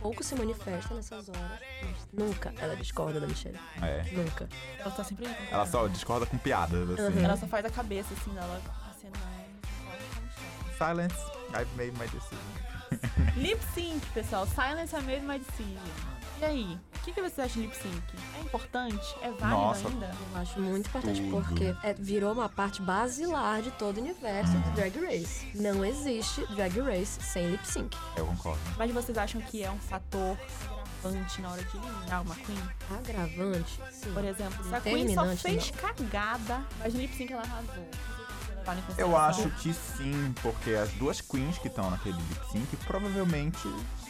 [0.00, 3.58] Pouco se manifesta nessas horas, mas nunca ela discorda da Michelle.
[3.82, 4.02] É.
[4.12, 4.48] Nunca.
[4.78, 7.24] Ela tá sempre Ela só discorda com piadas, assim.
[7.24, 8.60] Ela só faz a cabeça assim dela
[8.90, 9.18] acenando.
[10.78, 11.16] Silence,
[11.54, 13.36] I've made my decision.
[13.36, 14.46] Lip sync, pessoal.
[14.46, 16.15] Silence I made my decision.
[16.40, 16.78] E aí?
[16.96, 18.02] O que, que você acha de lip sync?
[18.36, 19.16] É importante?
[19.22, 19.88] É válido Nossa.
[19.88, 20.06] ainda?
[20.34, 21.30] Eu acho muito importante Tudo.
[21.30, 25.46] porque é- virou uma parte basilar de todo o universo do Drag Race.
[25.54, 27.96] Não existe Drag Race sem lip sync.
[28.16, 28.60] Eu concordo.
[28.76, 30.36] Mas vocês acham que é um fator
[30.98, 32.62] agravante na hora de eliminar uma queen?
[32.90, 34.12] Agravante, sim.
[34.12, 37.86] Por exemplo, se a queen só fez cagada, mas no lip sync ela arrasou.
[38.98, 43.60] Eu acho que sim, porque as duas queens que estão naquele lip sync provavelmente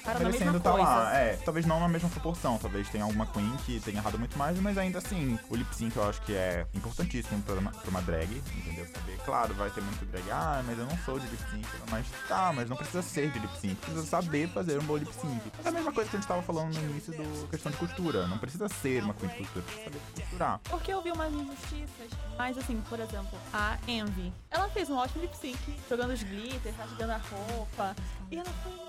[0.07, 1.17] Ficaram na merecendo mesma estar lá.
[1.17, 4.57] É, talvez não na mesma proporção, talvez tenha alguma queen que tenha errado muito mais,
[4.61, 8.03] mas ainda assim, o lip sync eu acho que é importantíssimo pra uma, pra uma
[8.03, 8.87] drag, entendeu?
[8.87, 12.07] Saber, claro, vai ter muito drag, ah, mas eu não sou de lip sync, mas
[12.29, 15.41] tá, mas não precisa ser de lip sync, precisa saber fazer um bom lip sync.
[15.65, 18.29] É a mesma coisa que a gente tava falando no início do questão de costura,
[18.29, 20.61] não precisa ser uma queen de costura, precisa saber costurar.
[20.71, 22.11] Porque eu vi umas injustiças.
[22.39, 24.33] Mas assim, por exemplo, a Envy.
[24.51, 27.97] Ela fez um ótimo lip sync, jogando os glitters, rasgando a roupa.
[28.31, 28.86] E ela foi.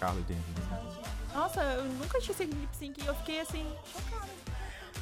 [0.00, 0.38] A Scarlett tem
[1.34, 4.28] Nossa, eu nunca tinha sido lip sync e eu fiquei assim, chocada.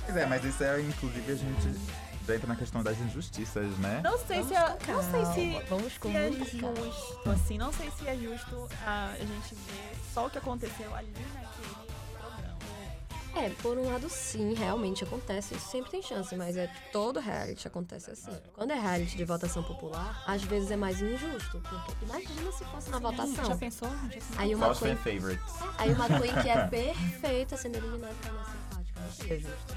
[0.05, 1.81] Pois é, mas isso é, inclusive, a gente
[2.27, 4.01] já entra na questão das injustiças, né?
[4.03, 7.73] Não sei Vamos se é, não sei se, vamos com se é justo, assim, não
[7.73, 11.88] sei se é justo a, gente ver só o que aconteceu ali naquele programa.
[13.39, 15.55] É, por um lado, sim, realmente acontece.
[15.55, 18.37] Isso sempre tem chance, mas é todo reality acontece assim.
[18.55, 21.61] Quando é reality de votação popular, às vezes é mais injusto.
[21.61, 23.59] Porque imagina se fosse na Já votação.
[23.59, 23.89] pensou?
[23.89, 25.55] Já Aí uma queen, favorites.
[25.79, 29.01] aí uma queen que é perfeita sendo eliminada pra minha simpática.
[29.01, 29.77] Não seria justo.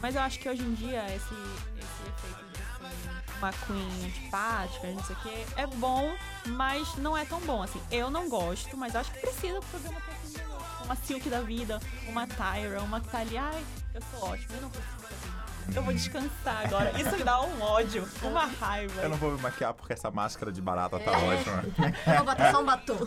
[0.00, 5.04] Mas eu acho que hoje em dia esse, esse efeito de uma queen antipática, não
[5.04, 6.12] sei o quê, é bom,
[6.48, 7.62] mas não é tão bom.
[7.62, 10.51] Assim, eu não gosto, mas acho que precisa pro programa ter.
[10.92, 13.64] Uma Silk da vida, uma Tyra, uma que tá ali, ai,
[13.94, 15.31] eu sou ótima, eu não preciso fazer.
[15.74, 16.92] Eu vou descansar agora.
[17.00, 19.00] Isso me dá um ódio, uma raiva.
[19.02, 21.16] Eu não vou me maquiar porque essa máscara de barata tá É.
[21.16, 21.64] ótima.
[22.06, 22.98] Eu vou botar só um batom.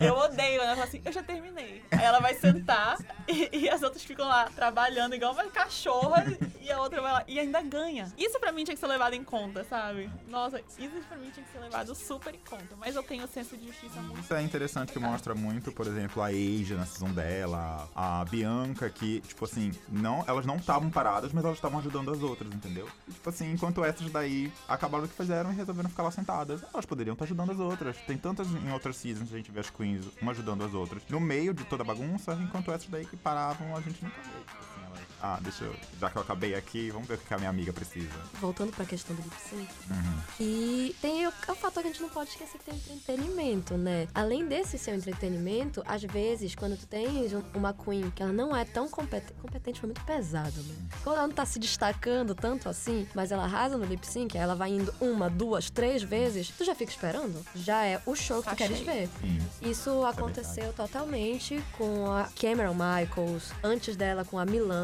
[0.00, 1.82] Eu odeio ela fala assim, eu já terminei.
[1.90, 2.96] Aí ela vai sentar
[3.26, 6.24] e, e as outras ficam lá trabalhando igual uma cachorra
[6.60, 8.12] e a outra vai lá e ainda ganha.
[8.16, 10.10] Isso pra mim tinha que ser levado em conta, sabe?
[10.28, 12.76] Nossa, isso pra mim tinha que ser levado super em conta.
[12.78, 14.20] Mas eu tenho o senso de justiça muito.
[14.20, 18.88] Isso é interessante que mostra muito, por exemplo, a Asia na season dela, a Bianca,
[18.90, 22.88] que, tipo assim, não, elas não estavam paradas, mas elas estavam ajudando as outras, entendeu?
[23.10, 26.86] Tipo assim, enquanto essas daí acabaram o que fizeram e resolveram ficar lá sentadas, elas
[26.86, 27.96] poderiam estar ajudando as outras.
[28.06, 31.20] Tem tantas em outras seasons a gente vê as queens uma ajudando as outras no
[31.20, 34.40] meio de toda a bagunça, enquanto essas daí que paravam a gente nunca vê.
[34.40, 34.81] Tipo assim,
[35.20, 37.72] ah, deixa eu, já que eu acabei aqui, vamos ver o que a minha amiga
[37.72, 38.08] precisa.
[38.40, 39.68] Voltando pra questão do lip sync.
[39.90, 40.18] Uhum.
[40.40, 44.08] E tem o, o fator que a gente não pode esquecer que tem entretenimento, né?
[44.14, 48.54] Além desse seu entretenimento, às vezes, quando tu tens um- uma queen que ela não
[48.56, 50.74] é tão competente, competente foi muito pesado, né?
[51.02, 54.54] Quando ela não tá se destacando tanto assim, mas ela arrasa no lip sync, ela
[54.54, 57.44] vai indo uma, duas, três vezes, tu já fica esperando.
[57.54, 58.68] Já é o show que tu Achei.
[58.68, 59.08] queres ver.
[59.20, 59.38] Sim.
[59.70, 64.81] Isso aconteceu totalmente com a Cameron Michaels, antes dela com a Milan,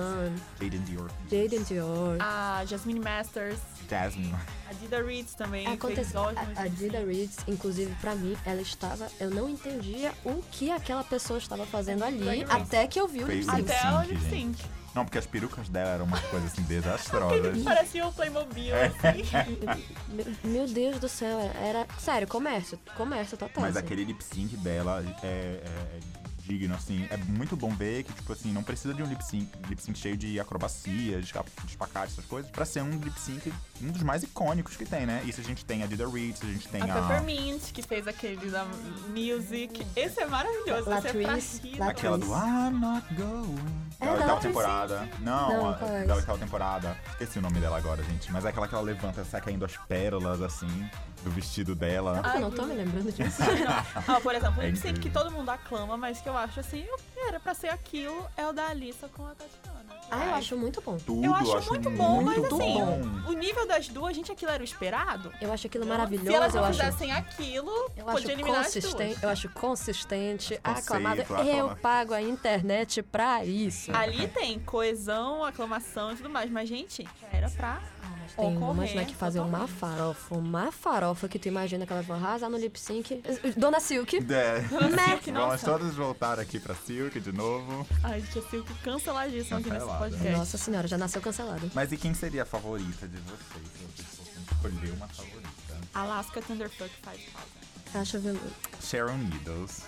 [0.60, 1.10] Jaden Dior.
[1.30, 2.16] Jaden Dior.
[2.20, 4.34] A Jasmine Masters, Jasmine.
[4.68, 6.22] a Dida Reeds também Aconteceu.
[6.22, 6.30] A,
[6.62, 6.98] a Dida.
[7.04, 9.08] Reeds, inclusive pra mim, ela estava.
[9.20, 12.62] Eu não entendia o que aquela pessoa estava fazendo ali, Drag Race.
[12.62, 13.60] até que eu vi o lip sync.
[13.72, 14.64] Até o lip sync.
[14.94, 17.62] Não, porque as perucas dela eram uma coisa assim desastrosas.
[17.62, 18.86] Parecia um Playmobil, É.
[18.86, 19.22] assim.
[20.08, 21.86] Meu, meu Deus do céu, era.
[21.98, 22.78] Sério, comércio.
[22.96, 23.62] Comércio total.
[23.62, 23.84] Mas assim.
[23.86, 26.00] aquele lip sync dela é- é
[26.48, 27.06] digno, assim.
[27.10, 29.98] É muito bom ver que, tipo assim, não precisa de um lip sync, lip sync
[29.98, 31.32] cheio de acrobacia, de
[31.68, 35.22] espacate, essas coisas, pra ser um lip sync, um dos mais icônicos que tem, né?
[35.26, 37.02] Isso a gente tem a Dida Reeds, a gente tem A a.
[37.02, 38.64] Peppermint, que fez aquele da
[39.14, 39.86] Music.
[39.94, 40.90] Esse é maravilhoso.
[40.92, 41.88] Esse é pra.
[41.88, 43.58] Aquela do I'm not going.
[44.00, 45.08] É, da oitava temporada.
[45.20, 46.96] Não, Não, a- qual é da oitava temporada.
[47.10, 48.30] Esqueci o nome dela agora, gente.
[48.32, 50.88] Mas é aquela que ela levanta, sai caindo as pérolas, assim,
[51.24, 52.22] do vestido dela.
[52.34, 53.42] Eu não tô me lembrando disso.
[54.08, 56.82] Ah, por exemplo, É lip sync que todo mundo aclama, mas que eu acho assim,
[56.84, 59.87] eu- era pra ser aquilo, é o da Alissa com a Tatiana.
[60.10, 60.96] Ah, eu acho muito bom.
[60.98, 63.00] Tudo, Eu acho, muito bom, mas muito assim, bom.
[63.28, 65.32] o nível das duas, gente, aquilo era o esperado.
[65.40, 66.78] Eu acho aquilo Se elas maravilhoso, eu não acho.
[66.80, 69.22] fizessem aquilo, Eu podia acho eliminar as consistente, duas.
[69.22, 71.22] eu acho consistente, Conceito, aclamado.
[71.46, 73.94] Eu pago a internet pra isso.
[73.94, 77.80] Ali tem coesão, aclamação e tudo mais, mas, gente, era pra
[78.36, 82.06] Tem umas ocorrer né, que fazem uma farofa, uma farofa que tu imagina que elas
[82.06, 83.22] vão arrasar no lip sync.
[83.56, 84.18] Dona Silk.
[84.30, 84.60] É.
[84.60, 85.64] Silk, Vamos nossa.
[85.66, 87.86] todos voltar aqui pra Silk de novo.
[88.04, 89.86] Ai, gente, eu fico canceladíssima aqui nesse.
[89.98, 90.30] Podcast.
[90.38, 91.70] Nossa senhora, já nasceu cancelado.
[91.74, 93.66] Mas e quem seria a favorita de vocês?
[93.96, 95.48] Se vocês fossem escolher uma favorita.
[95.94, 97.58] Alaska Thunderfuck 5000.
[97.94, 98.52] Acha veludo.
[98.82, 99.82] Sharon Needles.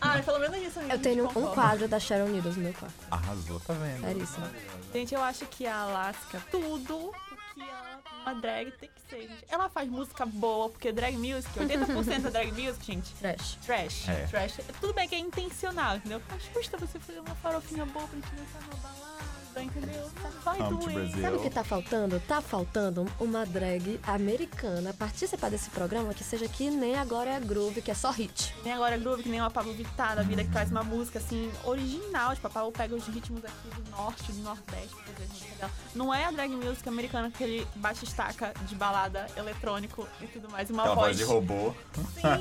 [0.00, 2.94] Ah, pelo menos isso Eu tenho um quadro da Sharon Needles no meu quarto.
[3.10, 4.00] Arrasou, tá vendo?
[4.00, 4.46] Seríssimo.
[4.94, 7.12] Gente, eu acho que a Alaska, tudo o
[7.54, 9.44] que ela, uma drag tem que ser, gente.
[9.50, 13.58] Ela faz música boa, porque drag music, 80% da drag music, gente, Trash.
[13.64, 14.08] trash.
[14.08, 14.26] É.
[14.26, 14.54] Trash.
[14.80, 16.22] Tudo bem que é intencional, entendeu?
[16.30, 19.13] Mas custa você fazer uma farofinha boa pra gente dançar numa balada,
[19.62, 20.10] entendeu?
[20.44, 21.10] Vai Come doer.
[21.20, 22.20] Sabe o que tá faltando?
[22.20, 27.40] Tá faltando uma drag americana participar desse programa que seja que nem agora é a
[27.40, 28.54] Groove, que é só hit.
[28.64, 31.50] Nem agora Groove, que nem uma Pablo Vittar da vida, que traz uma música assim,
[31.64, 32.34] original.
[32.34, 35.54] Tipo, a Pablo pega os ritmos aqui do norte, do nordeste, pra fazer a música
[35.56, 35.70] dela.
[35.94, 40.50] Não é a drag music americana que ele bate estaca de balada eletrônico e tudo
[40.50, 40.68] mais.
[40.70, 41.74] Uma Aquela voz voz de robô.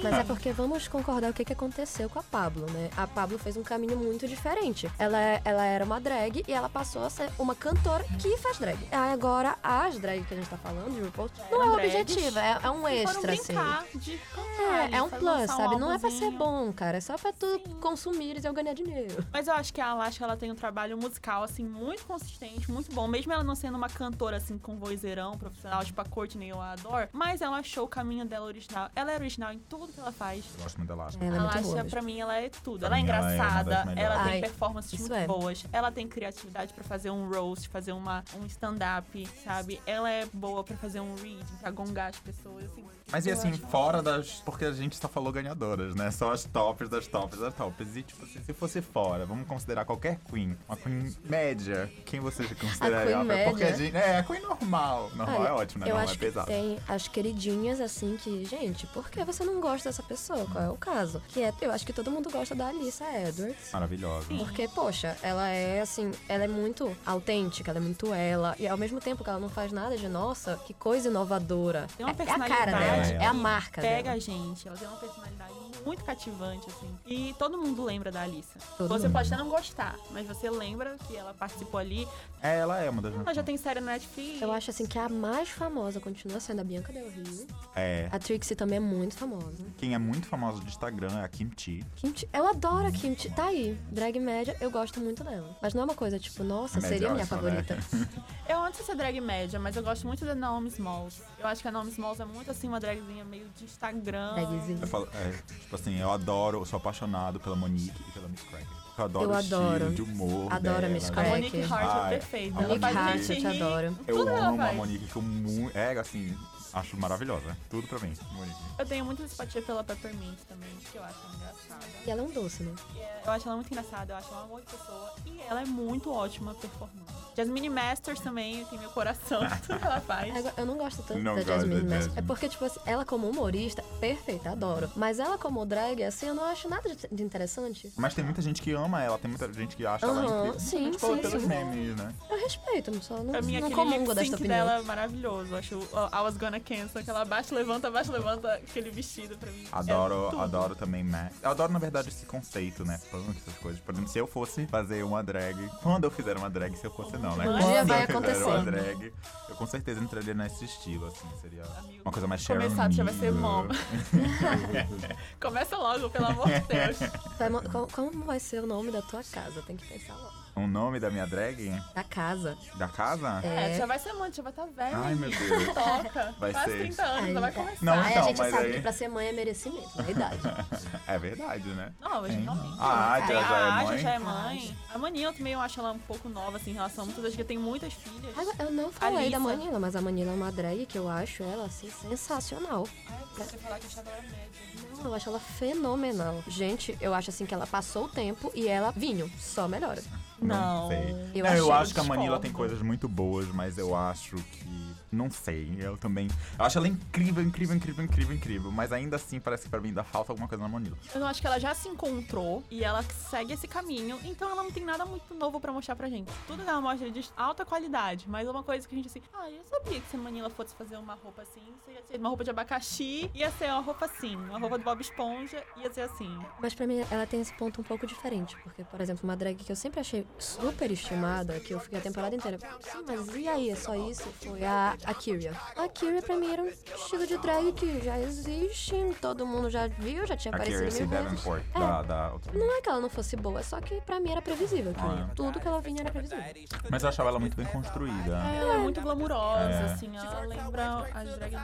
[0.02, 2.90] Mas é porque vamos concordar o que, que aconteceu com a Pablo, né?
[2.98, 4.90] A Pablo fez um caminho muito diferente.
[4.98, 8.58] Ela, é- ela era uma drag e ela passou a ser uma cantora que faz
[8.58, 8.78] drag.
[8.92, 12.40] Aí Agora, as drag que a gente tá falando, de RuPaul, não é o objetivo,
[12.40, 13.54] é, é um extra, assim.
[13.54, 15.76] brincar de cantar É, é um plus, lançar um sabe?
[15.80, 16.98] Não é pra ser bom, cara.
[16.98, 19.26] É só pra tu consumires e eu ganhar dinheiro.
[19.32, 22.92] Mas eu acho que a Alaska ela tem um trabalho musical assim muito consistente, muito
[22.94, 26.60] bom, mesmo ela não sendo uma cantora assim com vozeirão profissional, tipo a Courtney ou
[26.60, 28.90] a Adore, mas ela achou o caminho dela original.
[28.96, 30.44] Ela é original em tudo que ela faz.
[30.58, 31.04] Eu gosto muito dela.
[31.04, 31.42] Ela é boa.
[31.44, 31.90] Alaska, mesmo.
[31.90, 32.80] pra mim, ela é tudo.
[32.80, 35.28] Pra ela é mim, ela é engraçada, ela tem Ai, performances muito é.
[35.28, 39.82] boas, ela tem criatividade pra fazer um roast, fazer uma, um stand-up, sabe?
[39.86, 42.84] Ela é boa pra fazer um reading, pra gongar as pessoas, assim.
[43.12, 44.42] Mas e assim, acho- fora das.
[44.46, 46.10] Porque a gente só falou ganhadoras, né?
[46.10, 47.96] Só as tops das tops das tops.
[47.96, 52.44] E tipo, assim, se fosse fora, vamos considerar qualquer queen, uma queen média, quem você
[52.56, 53.20] consideraria?
[53.20, 53.86] A queen Porque a média?
[53.86, 53.96] gente.
[53.98, 55.12] É, a queen normal.
[55.16, 55.92] Normal Olha, é ótimo, né?
[55.92, 56.48] Eu Normal acho é que pesado.
[56.48, 60.46] tem as queridinhas, assim, que, gente, por que você não gosta dessa pessoa?
[60.52, 61.22] Qual é o caso?
[61.28, 63.72] Que é, eu acho que todo mundo gosta da Alissa Edwards.
[63.74, 64.28] Maravilhosa.
[64.30, 68.56] Porque, poxa, ela é assim, ela é muito autêntica, ela é muito ela.
[68.60, 71.88] E ao mesmo tempo que ela não faz nada de, nossa, que coisa inovadora.
[71.98, 74.16] Tem uma é, é a cara personalidade dela, é a marca Pega dela.
[74.16, 75.54] a gente, ela tem uma personalidade
[75.86, 76.98] muito cativante, assim.
[77.06, 78.60] E todo mundo lembra da Alissa.
[78.78, 79.14] Todo você mundo.
[79.14, 82.08] pode até não gostar, mas você lembra que ela participou ali.
[82.42, 83.14] É, ela é uma das.
[83.14, 84.42] Ela já tem série na Netflix.
[84.42, 87.48] Eu acho assim que a mais famosa continua sendo a Bianca Del Rio.
[87.76, 88.10] É.
[88.12, 89.64] A Trixie também é muito famosa.
[89.78, 91.86] Quem é muito famosa do Instagram é a Kimchi.
[91.96, 93.30] Kimchi, eu adoro a Kimchi.
[93.30, 95.58] Tá aí, drag média, eu gosto muito dela.
[95.62, 97.64] Mas não é uma coisa tipo, nossa, Média seria minha ótima, né?
[97.64, 97.78] favorita.
[98.48, 101.22] Eu não sei se é drag média, mas eu gosto muito da Naomi Smalls.
[101.40, 104.34] Eu acho que a Naomi Smalls é muito assim, uma dragzinha meio de Instagram.
[104.34, 104.80] Dragzinha.
[104.82, 105.34] Eu falo, é,
[105.74, 108.68] tipo assim, eu adoro, eu sou apaixonado pela Monique e pela Miss Cracker.
[108.96, 109.74] Eu adoro Eu o adoro.
[109.90, 111.14] estilo de humor Adoro a dela, Miss A né?
[111.16, 111.32] Cracker.
[111.32, 112.60] Monique Hart é perfeita.
[112.60, 113.98] a Monique a Hart, eu te adoro.
[114.08, 114.74] Eu Tudo ela amo a.
[114.74, 115.78] Monique com muito.
[115.78, 116.38] É, assim,
[116.74, 117.56] acho maravilhosa.
[117.70, 118.56] Tudo pra mim, Monique.
[118.78, 121.86] Eu tenho muita simpatia pela Peppermint também, que eu acho ela engraçada.
[122.06, 122.76] E ela é um doce, né?
[122.98, 125.14] É- Eu acho ela muito engraçada, eu acho ela um amor de pessoa.
[125.26, 127.24] E ela é muito ótima performando.
[127.36, 130.36] Jasmine Masters também tem meu coração, tudo que ela faz.
[130.36, 131.98] Agora, Eu não gosto tanto Não da gosto Jasmine da Master.
[132.00, 132.20] Jasmine.
[132.20, 134.92] É porque, tipo assim, ela como humorista, perfeita, adoro.
[134.96, 137.92] Mas ela como drag, assim, eu não acho nada de, interessante.
[137.96, 140.60] Mas tem muita gente que ama ela, tem muita gente que acha ela Aham, incrível.
[140.60, 141.48] sim, tipo, sim, pelos sim.
[141.48, 142.14] memes, né?
[142.30, 144.48] Eu respeito, só não, Pra mim, não comungo opinião.
[144.48, 145.54] dela é maravilhoso.
[145.54, 145.82] Eu Acho o
[146.16, 149.68] I Was Gonna Cancel, que ela baixa, levanta, baixa, levanta aquele vestido pra mim.
[149.72, 151.36] Adoro, é adoro também Max.
[151.42, 153.00] Eu adoro, na verdade, esse conceito, né?
[153.12, 153.80] Punk, essas coisas.
[153.82, 155.70] Por exemplo, se eu fosse fazer uma drag.
[155.82, 157.48] Quando eu fizer uma drag, se eu fosse não, né?
[157.48, 159.14] Um Quando dia eu vai fizer uma drag,
[159.50, 161.28] eu com certeza entraria nesse estilo, assim.
[161.42, 163.68] Seria Amigo, uma coisa mais Sharon Começar, já vai ser mom.
[165.40, 166.98] Começa logo, pelo amor de Deus.
[167.38, 169.62] Vai mo- como, como vai ser o nome da tua casa?
[169.64, 170.43] Tem que pensar logo.
[170.56, 171.72] O nome da minha drag?
[171.96, 172.56] Da casa.
[172.76, 173.42] Da casa?
[173.44, 174.96] É, já vai ser mãe, já vai estar velha.
[174.98, 175.30] Ai, meu?
[175.32, 175.66] Deus.
[175.74, 176.36] Toca.
[176.40, 176.78] Vai Quase ser.
[176.80, 177.86] 30 anos, já vai Ai, começar.
[177.86, 180.38] Não, então, a gente mas sabe aí- que pra ser mãe é merecimento, é idade.
[181.08, 181.92] É verdade, né?
[182.00, 182.42] Não, hoje Hein?
[182.44, 182.58] não.
[182.58, 182.76] tem.
[182.80, 183.98] A Adja Aí já é a mãe?
[183.98, 184.78] já é mãe.
[184.94, 187.38] A Manila também eu acho ela um pouco nova, assim, em relação a muitas vezes
[187.38, 188.34] que tem muitas filhas.
[188.60, 189.32] Eu não falei Alissa.
[189.32, 192.88] da Manila, mas a Manila é uma drag que eu acho ela, assim, sensacional.
[193.10, 194.94] Ai, você falar que eu achava ela média.
[194.98, 196.44] Não, eu acho ela fenomenal.
[196.48, 200.02] Gente, eu acho assim que ela passou o tempo e ela, vinho, só melhora.
[200.48, 200.88] Não.
[200.90, 201.16] sei.
[201.36, 204.83] Eu Não, eu acho que a Manila tem coisas muito boas, mas eu acho que.
[205.14, 205.76] Não sei.
[205.80, 206.28] Eu também.
[206.58, 208.72] Eu acho ela incrível, incrível, incrível, incrível, incrível.
[208.72, 210.98] Mas ainda assim, parece que pra mim ainda falta alguma coisa na Manila.
[211.14, 214.72] Eu acho que ela já se encontrou e ela segue esse caminho, então ela não
[214.72, 216.32] tem nada muito novo pra mostrar pra gente.
[216.48, 219.08] Tudo que ela mostra é de alta qualidade, mas é uma coisa que a gente
[219.08, 222.18] assim, ah, eu sabia que se a Manila fosse fazer uma roupa assim, ia ser
[222.18, 225.94] uma roupa de abacaxi, ia ser uma roupa assim, uma roupa do Bob Esponja, ia
[225.94, 226.40] ser assim.
[226.60, 229.56] Mas pra mim ela tem esse ponto um pouco diferente, porque, por exemplo, uma drag
[229.56, 232.58] que eu sempre achei super estimada, que eu fiquei a temporada inteira.
[232.80, 233.70] Sim, mas e aí?
[233.70, 234.24] É só isso?
[234.42, 235.54] Foi a, a Kyria.
[235.76, 239.88] A Kyria pra mim era um estilo de drag que já existe, todo mundo já
[239.88, 241.44] viu, já tinha A aparecido Curiosity mil vezes.
[241.44, 241.80] Davenport, É.
[241.80, 242.54] da, da outra.
[242.58, 244.94] Não é que ela não fosse boa, é só que pra mim era previsível.
[244.94, 245.34] Que Ah, é.
[245.36, 246.44] Tudo que ela vinha era previsível.
[246.90, 248.36] Mas eu achava ela muito bem construída.
[248.38, 249.86] Ela é muito glamurosa, É.
[249.94, 251.56] assim, ela lembra as drag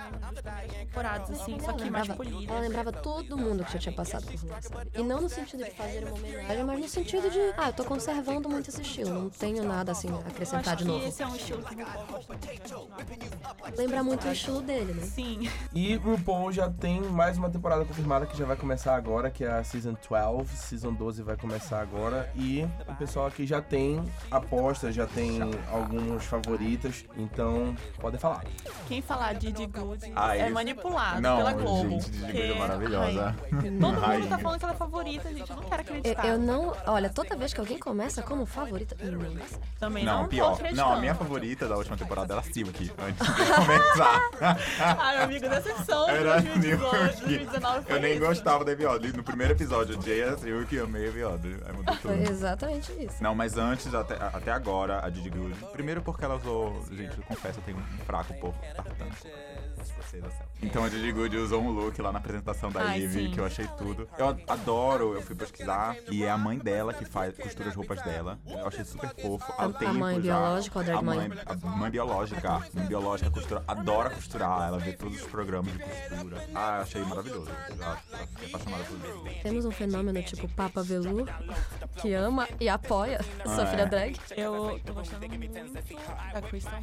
[0.69, 2.51] temporadas, assim, só Ela que mais lembrava, polida.
[2.53, 4.89] ela lembrava todo mundo que já tinha passado por lá, sabe?
[4.95, 7.83] E não no sentido de fazer uma homenagem, mas no sentido de, ah, eu tô
[7.85, 11.07] conservando muito esse estilo, não tenho nada assim a Eu acrescentar acho de que novo.
[11.07, 11.89] esse é um estilo que muito.
[13.77, 15.03] Lembra muito o estilo dele, né?
[15.05, 15.49] Sim.
[15.73, 19.51] E RuPaul já tem mais uma temporada confirmada que já vai começar agora, que é
[19.51, 20.55] a Season 12.
[20.57, 22.31] Season 12 vai começar agora.
[22.35, 25.39] E o pessoal aqui já tem apostas, já tem
[25.71, 27.05] alguns favoritas.
[27.17, 28.43] Então, podem falar.
[28.87, 31.89] Quem falar de Didi Good Ah, é manipulado Não, pela Globo.
[31.89, 33.35] gente, Didi Good é maravilhosa.
[33.51, 35.49] Ai, todo mundo tá falando que ela é favorita, gente.
[35.49, 36.27] Eu não quero Eu, acreditar.
[36.27, 36.73] eu não.
[36.87, 38.95] Olha, toda vez que alguém começa como favorita.
[38.97, 39.59] Certo.
[39.79, 40.57] Também não, Não, pior.
[40.73, 44.21] Não, a minha favorita da última temporada era a Silk, antes de começar.
[44.99, 47.19] Ai, meu amigo, decepção de Era 2018, Silk.
[47.25, 48.25] 2019 foi Eu nem isso.
[48.25, 49.15] gostava da Eviode.
[49.15, 51.57] No primeiro episódio, eu odiei a Silk e amei a Eviode.
[51.65, 52.31] Aí mudou Foi tudo.
[52.31, 53.21] exatamente isso.
[53.23, 55.55] Não, mas antes, até, até agora, a Didi Good.
[55.71, 56.83] Primeiro porque ela usou.
[56.91, 59.11] Gente, eu confesso, eu tenho um fraco por tartana.
[60.01, 60.48] Vocês da céu.
[60.61, 63.31] Então a Didi Good usou um look lá na apresentação da Ai, sim.
[63.31, 64.09] que eu achei tudo.
[64.17, 68.01] Eu adoro, eu fui pesquisar, e é a mãe dela que faz, costura as roupas
[68.01, 68.37] dela.
[68.45, 69.45] Eu achei super fofo.
[69.57, 70.21] Há A- a tempo mãe já.
[70.21, 71.29] biológica ou a drag a mãe?
[71.29, 71.37] mãe?
[71.45, 72.49] A mãe biológica.
[72.49, 76.45] A mãe biológica costura, adora costurar, ela vê todos os programas de costura.
[76.53, 77.49] Ah, achei maravilhoso.
[77.77, 77.95] Já
[78.27, 79.35] fiquei apaixonada por ele.
[79.41, 81.25] Temos um fenômeno tipo Papa Velour,
[82.01, 83.85] que ama e apoia sua Ah, filha é.
[83.85, 84.19] drag.
[84.35, 85.53] Eu tô gostando muito
[86.33, 86.81] da Crystal.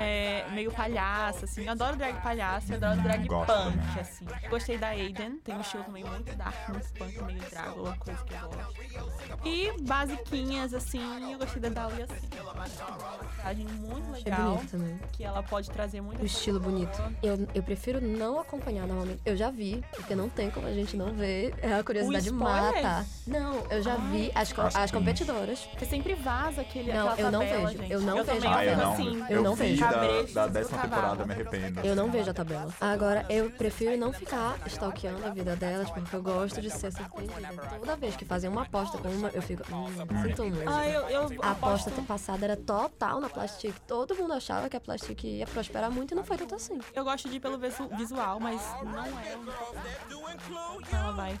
[0.00, 1.64] É meio palhaça, assim.
[1.64, 4.00] Eu adoro drag palhaça, eu adoro drag Gosto punk, também.
[4.00, 4.26] assim.
[4.42, 8.24] Eu gostei da Aiden, tem um estilo também muito dark, muito punk, meio Drácula, coisa
[8.24, 9.46] que eu gosto.
[9.46, 12.28] E basiquinhas, assim, eu gostei da Dahlia, assim.
[12.36, 14.98] Eu é uma maquiagem muito legal, bonito também.
[15.12, 17.00] que ela pode trazer muita O estilo bonito.
[17.22, 19.20] Eu, eu prefiro não acompanhar normalmente.
[19.24, 21.54] Eu já vi, porque não tem como a gente não ver.
[21.62, 23.06] É a curiosidade mata.
[23.26, 25.60] Não, eu já vi as, as competidoras.
[25.66, 27.92] Porque sempre vaza aquele, Não, eu não tabela, vejo, gente.
[27.92, 28.40] eu não vejo.
[28.40, 28.92] também Ah, eu não.
[28.92, 29.24] assim.
[29.28, 29.80] Eu não vi vejo.
[29.80, 31.80] da, Cabresto da décima temporada, eu me arrependo.
[31.80, 32.74] Eu não vejo a tabela.
[32.92, 37.48] Agora, eu prefiro não ficar stalkeando a vida delas, porque eu gosto de ser surpreendida.
[37.78, 39.62] Toda vez que fazem uma aposta com uma, eu fico.
[39.74, 39.86] Hum,
[40.22, 40.68] sinto muito.
[40.68, 43.74] Ah, eu, eu A aposta aposto- passada era total na Plastic.
[43.86, 46.78] Todo mundo achava que a Plastic ia prosperar muito e não foi tanto assim.
[46.94, 51.40] Eu gosto de ir pelo visu- visual, mas não é um ela vai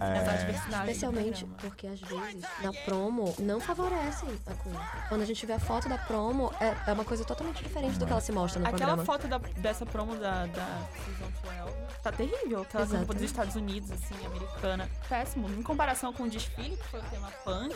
[0.00, 0.16] É.
[0.18, 0.68] essa diversidade.
[0.84, 4.74] do Especialmente porque às vezes na promo não favorecem a Queen.
[5.08, 8.06] Quando a gente vê a foto da promo, é, é uma coisa totalmente diferente do
[8.06, 9.04] que ela se mostra no Aquela programa.
[9.04, 11.32] foto da- dessa promo da, da Season
[11.64, 12.62] 12 tá terrível.
[12.62, 14.88] Aquela roupa dos Estados Unidos, assim, americana.
[15.08, 15.48] Péssimo.
[15.50, 17.74] Em comparação com o desfile, que foi o tema punk.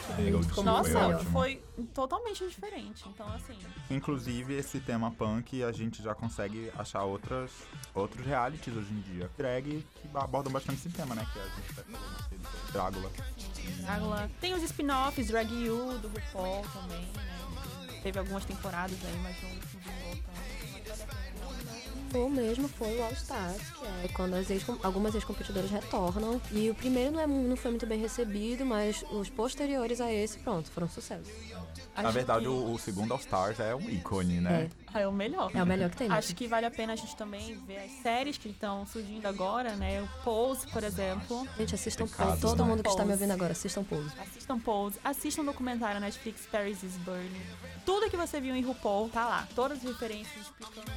[0.54, 1.30] Foi Nossa, ótimo.
[1.30, 3.04] foi totalmente diferente.
[3.08, 3.58] Então, assim,
[3.90, 7.50] Inclusive, esse tema punk, a gente já consegue achar outras,
[7.94, 9.30] outros realities hoje em dia.
[9.36, 11.26] Drag, que abordam bastante esse tema, né?
[11.32, 11.51] Que a
[12.72, 13.10] Drácula.
[13.80, 14.30] Drácula.
[14.40, 18.00] Tem os spin-offs, Drag You, do RuPaul também, né?
[18.02, 20.24] Teve algumas temporadas aí, mas não vingou tanto.
[20.72, 21.32] Mas vale a pena.
[22.14, 26.40] O mesmo foi o All Stars, que é quando as ex algumas ex-competidoras retornam.
[26.50, 30.38] E o primeiro não, é não foi muito bem recebido, mas os posteriores a esse,
[30.40, 31.30] pronto, foram sucesso.
[31.94, 34.70] Na Acho verdade, que- o, o segundo All Stars é um ícone, né?
[34.94, 35.50] Ah, é o melhor.
[35.54, 36.08] É o melhor que tem.
[36.08, 36.16] né?
[36.16, 39.74] Acho que vale a pena a gente também ver as séries que estão surgindo agora,
[39.76, 40.00] né?
[40.02, 41.46] O Pose, por exemplo.
[41.58, 42.40] Gente, assistam Pecado, Pose.
[42.40, 42.70] Todo né?
[42.70, 43.22] mundo que está me Pose.
[43.22, 44.10] ouvindo agora, assistam Pose.
[44.18, 47.42] Assistam Pose, assistam o documentário na Netflix Paris is Burning.
[47.84, 49.48] Tudo que você viu em RuPaul tá lá.
[49.54, 50.90] Todas as referências explicando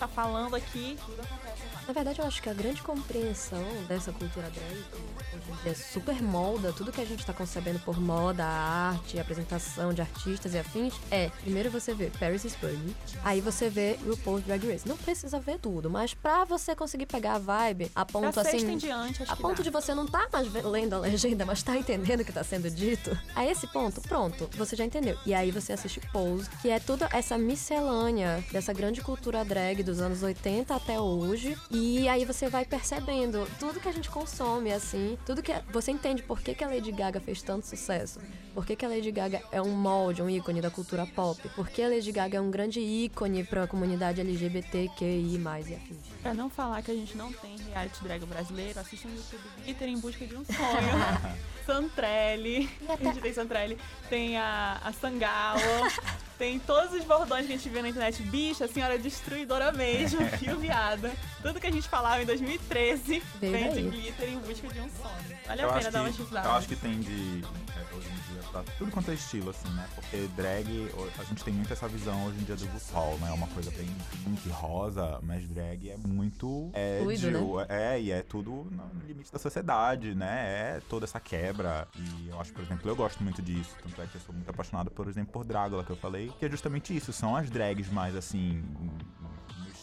[0.00, 1.82] tá falando aqui, tudo acontece lá.
[1.86, 5.74] Na verdade, eu acho que a grande compreensão dessa cultura drag, que hoje em dia
[5.74, 10.58] super molda tudo que a gente tá concebendo por moda, arte, apresentação de artistas e
[10.58, 14.88] afins, é, primeiro você vê Paris is Burning, aí você vê RuPaul's Drag Race.
[14.88, 18.70] Não precisa ver tudo, mas pra você conseguir pegar a vibe, a ponto Da assim...
[18.70, 19.62] em diante, acho A ponto dá.
[19.62, 22.70] de você não tá mais lendo a legenda, mas tá entendendo o que tá sendo
[22.70, 23.16] dito.
[23.34, 25.18] A esse ponto, pronto, você já entendeu.
[25.26, 30.00] E aí você assiste Pose, que é toda essa miscelânea dessa grande cultura drag dos
[30.00, 31.56] anos 80 até hoje.
[31.70, 35.52] E aí você vai percebendo tudo que a gente consome, assim, tudo que.
[35.72, 38.20] Você entende por que, que a Lady Gaga fez tanto sucesso.
[38.54, 41.40] Por que, que a Lady Gaga é um molde, um ícone da cultura pop.
[41.50, 45.98] Por que a Lady Gaga é um grande ícone pra comunidade LGBTQI e afins.
[46.22, 49.88] Pra não falar que a gente não tem reality drag brasileiro, assistam no YouTube Glitter
[49.88, 50.56] em Busca de um Sonho.
[51.70, 52.68] Santrelli.
[52.88, 53.78] A gente tem Santrelli.
[54.08, 55.60] Tem a, a Sangalo.
[56.36, 58.22] tem todos os bordões que a gente vê na internet.
[58.24, 60.26] Bicha, a senhora destruidora mesmo.
[60.38, 61.12] Fio viada.
[61.42, 63.96] Tudo que a gente falava em 2013 Veio vem de.
[63.96, 65.38] Glitter em Busca de um Sonho.
[65.46, 66.48] Vale a pena dar uma estudada.
[66.48, 67.44] eu acho que tem de.
[67.44, 69.88] é, hoje em dia, pra tudo quanto é estilo, assim, né?
[69.94, 73.28] Porque drag, a gente tem muito essa visão hoje em dia do RuPaul, né?
[73.28, 73.86] É uma coisa bem
[74.24, 76.70] pink, rosa, mas drag é muito.
[76.72, 77.28] É, Fluido,
[77.66, 80.76] de- é, e é tudo no limite da sociedade, né?
[80.76, 81.86] É toda essa quebra.
[81.96, 83.74] E eu acho, por exemplo, eu gosto muito disso.
[83.82, 86.44] Tanto é que eu sou muito apaixonado, por exemplo, por Drácula, que eu falei, que
[86.46, 87.12] é justamente isso.
[87.12, 88.62] São as drags mais assim.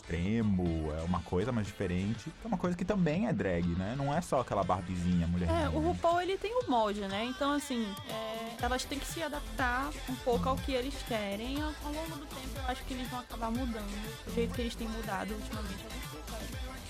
[0.07, 2.31] Extremo, é uma coisa mais diferente.
[2.43, 3.93] É uma coisa que também é drag, né?
[3.97, 5.49] Não é só aquela barbizinha, mulher.
[5.49, 7.25] É, o RuPaul ele tem o molde, né?
[7.25, 11.61] Então, assim, é, elas têm que se adaptar um pouco ao que eles querem.
[11.61, 14.25] Ao, longo do tempo, eu acho que eles vão acabar mudando.
[14.25, 15.83] Do jeito que eles têm mudado ultimamente.
[15.83, 16.16] critérios.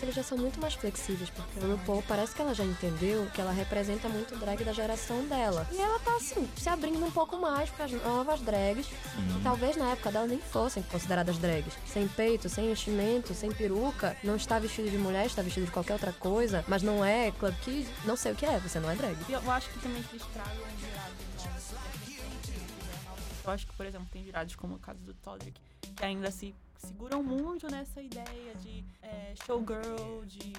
[0.01, 3.41] Eles já são muito mais flexíveis, porque a RuPaul parece que ela já entendeu que
[3.41, 5.67] ela representa muito o drag da geração dela.
[5.71, 9.91] E ela tá, assim, se abrindo um pouco mais para novas drags, que talvez na
[9.91, 11.73] época dela nem fossem consideradas drags.
[11.85, 15.93] Sem peito, sem enchimento, sem peruca, não está vestido de mulher, está vestido de qualquer
[15.93, 18.95] outra coisa, mas não é Club Kid, não sei o que é, você não é
[18.95, 19.17] drag.
[19.27, 21.87] Eu acho que também que eles tragam jurados novos.
[23.43, 25.59] Eu acho que, por exemplo, tem jurados como o caso do Todrick,
[25.95, 30.53] que ainda se seguram muito nessa ideia de é, showgirl, de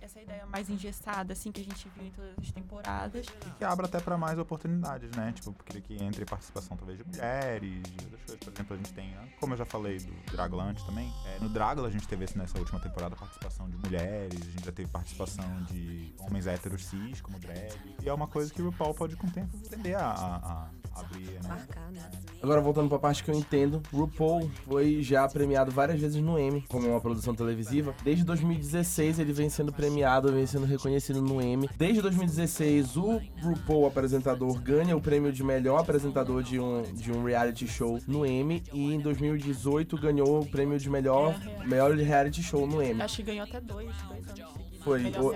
[0.00, 3.26] essa ideia mais engessada, assim, que a gente viu em todas as temporadas.
[3.56, 5.32] que abra até pra mais oportunidades, né?
[5.32, 8.44] Tipo, porque que entre participação talvez de mulheres, de outras coisas.
[8.44, 11.48] Por exemplo, a gente tem, como eu já falei do Drácula antes também, é, no
[11.48, 14.90] Drácula a gente teve esse- nessa última temporada participação de mulheres, a gente já teve
[14.90, 17.74] participação de homens héteros cis como drag.
[18.02, 20.68] E é uma coisa que o RuPaul pode com o tempo tender a, a- a
[21.02, 21.40] né?
[21.48, 22.10] Marcar, né?
[22.44, 26.62] Agora, voltando pra parte que eu entendo, RuPaul foi já premiado várias vezes no Emmy,
[26.68, 27.94] como uma produção televisiva.
[28.04, 31.70] Desde 2016 ele vem sendo premiado, vem sendo reconhecido no Emmy.
[31.78, 37.24] Desde 2016, o RuPaul apresentador ganha o prêmio de melhor apresentador de um, de um
[37.24, 38.62] reality show no Emmy.
[38.74, 41.34] E em 2018 ganhou o prêmio de melhor,
[41.64, 43.00] melhor reality show no Emmy.
[43.00, 44.63] Acho que ganhou até dois, dois anos.
[44.84, 45.02] Foi.
[45.18, 45.34] O-.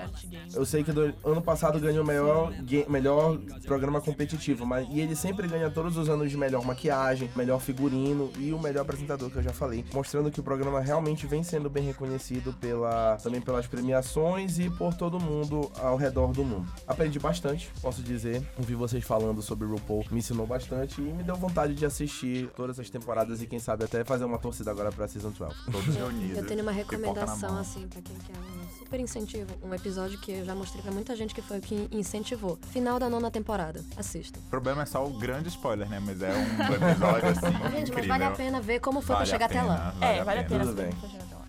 [0.55, 2.53] Eu sei que do, ano passado ganhou o melhor,
[2.89, 7.61] melhor programa competitivo, mas e ele sempre ganha todos os anos de melhor maquiagem, melhor
[7.61, 11.43] figurino e o melhor apresentador que eu já falei, mostrando que o programa realmente vem
[11.43, 16.71] sendo bem reconhecido pela também pelas premiações e por todo mundo ao redor do mundo.
[16.87, 18.43] Aprendi bastante, posso dizer.
[18.59, 22.51] Ouvi vocês falando sobre o RuPaul, me ensinou bastante e me deu vontade de assistir
[22.55, 25.55] todas as temporadas e quem sabe até fazer uma torcida agora pra Season 12.
[25.71, 26.37] Todos reunidos.
[26.39, 28.37] Eu tenho uma recomendação, assim, pra quem quer
[28.79, 29.51] super incentivo.
[29.63, 32.59] Um episódio que eu já mostrei pra muita gente que foi o que incentivou.
[32.71, 33.85] Final da nona temporada.
[33.97, 34.39] Assista.
[34.39, 36.01] O problema é só o grande spoiler, né?
[36.01, 37.47] Mas é um episódio assim.
[37.47, 38.09] Gente, mas incrível.
[38.09, 39.93] vale a pena ver como foi Vale pra chegar a até lá.
[39.99, 40.65] pena, É, vale a pena.
[40.65, 40.91] Tudo bem.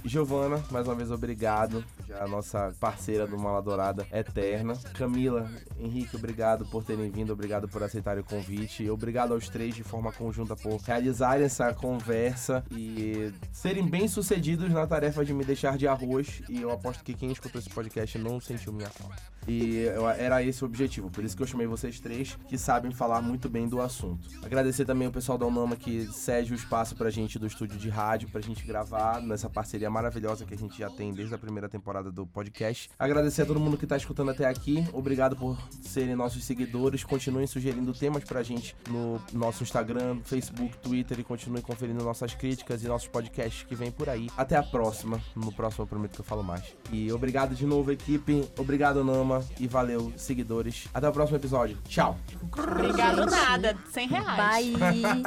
[0.04, 1.84] Giovana, mais uma vez obrigado.
[2.08, 4.74] Já a nossa parceira do Mala Dourada eterna.
[4.94, 8.90] Camila, Henrique, obrigado por terem vindo, obrigado por aceitarem o convite.
[8.90, 14.88] Obrigado aos três de forma conjunta por realizarem essa conversa e serem bem sucedidos na
[14.88, 16.42] tarefa de me deixar de arroz.
[16.50, 19.22] E eu aposto que quem escutou esse podcast não sentiu minha falta.
[19.48, 19.86] E
[20.18, 23.50] era esse o objetivo, por isso que eu chamei vocês três, que sabem falar muito
[23.50, 24.30] bem do assunto.
[24.44, 27.90] Agradecer também o pessoal da Unama que cede o espaço pra gente do estúdio de
[27.90, 31.68] rádio, pra gente gravar nessa parceria maravilhosa que a gente já tem desde a primeira
[31.68, 32.90] temporada do podcast.
[32.98, 37.48] Agradecer a todo mundo que tá escutando até aqui, obrigado por serem nossos seguidores, continuem
[37.48, 42.88] sugerindo temas pra gente no nosso Instagram, Facebook, Twitter e continuem conferindo nossas críticas e
[42.88, 44.30] nossos podcasts que vem por aí.
[44.38, 46.76] Até a próxima, no próximo eu prometo que eu falo mais.
[46.92, 50.88] E obrigado de novo, equipe, obrigado, Nama, e valeu, seguidores.
[50.94, 51.78] Até o próximo episódio.
[51.88, 52.18] Tchau!
[52.52, 54.78] Obrigado nada, 100 reais.
[54.78, 55.24] Bye!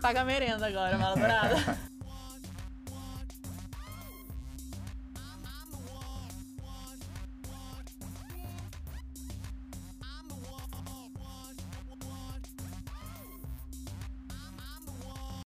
[0.00, 1.78] Paga a merenda agora, mala dourada.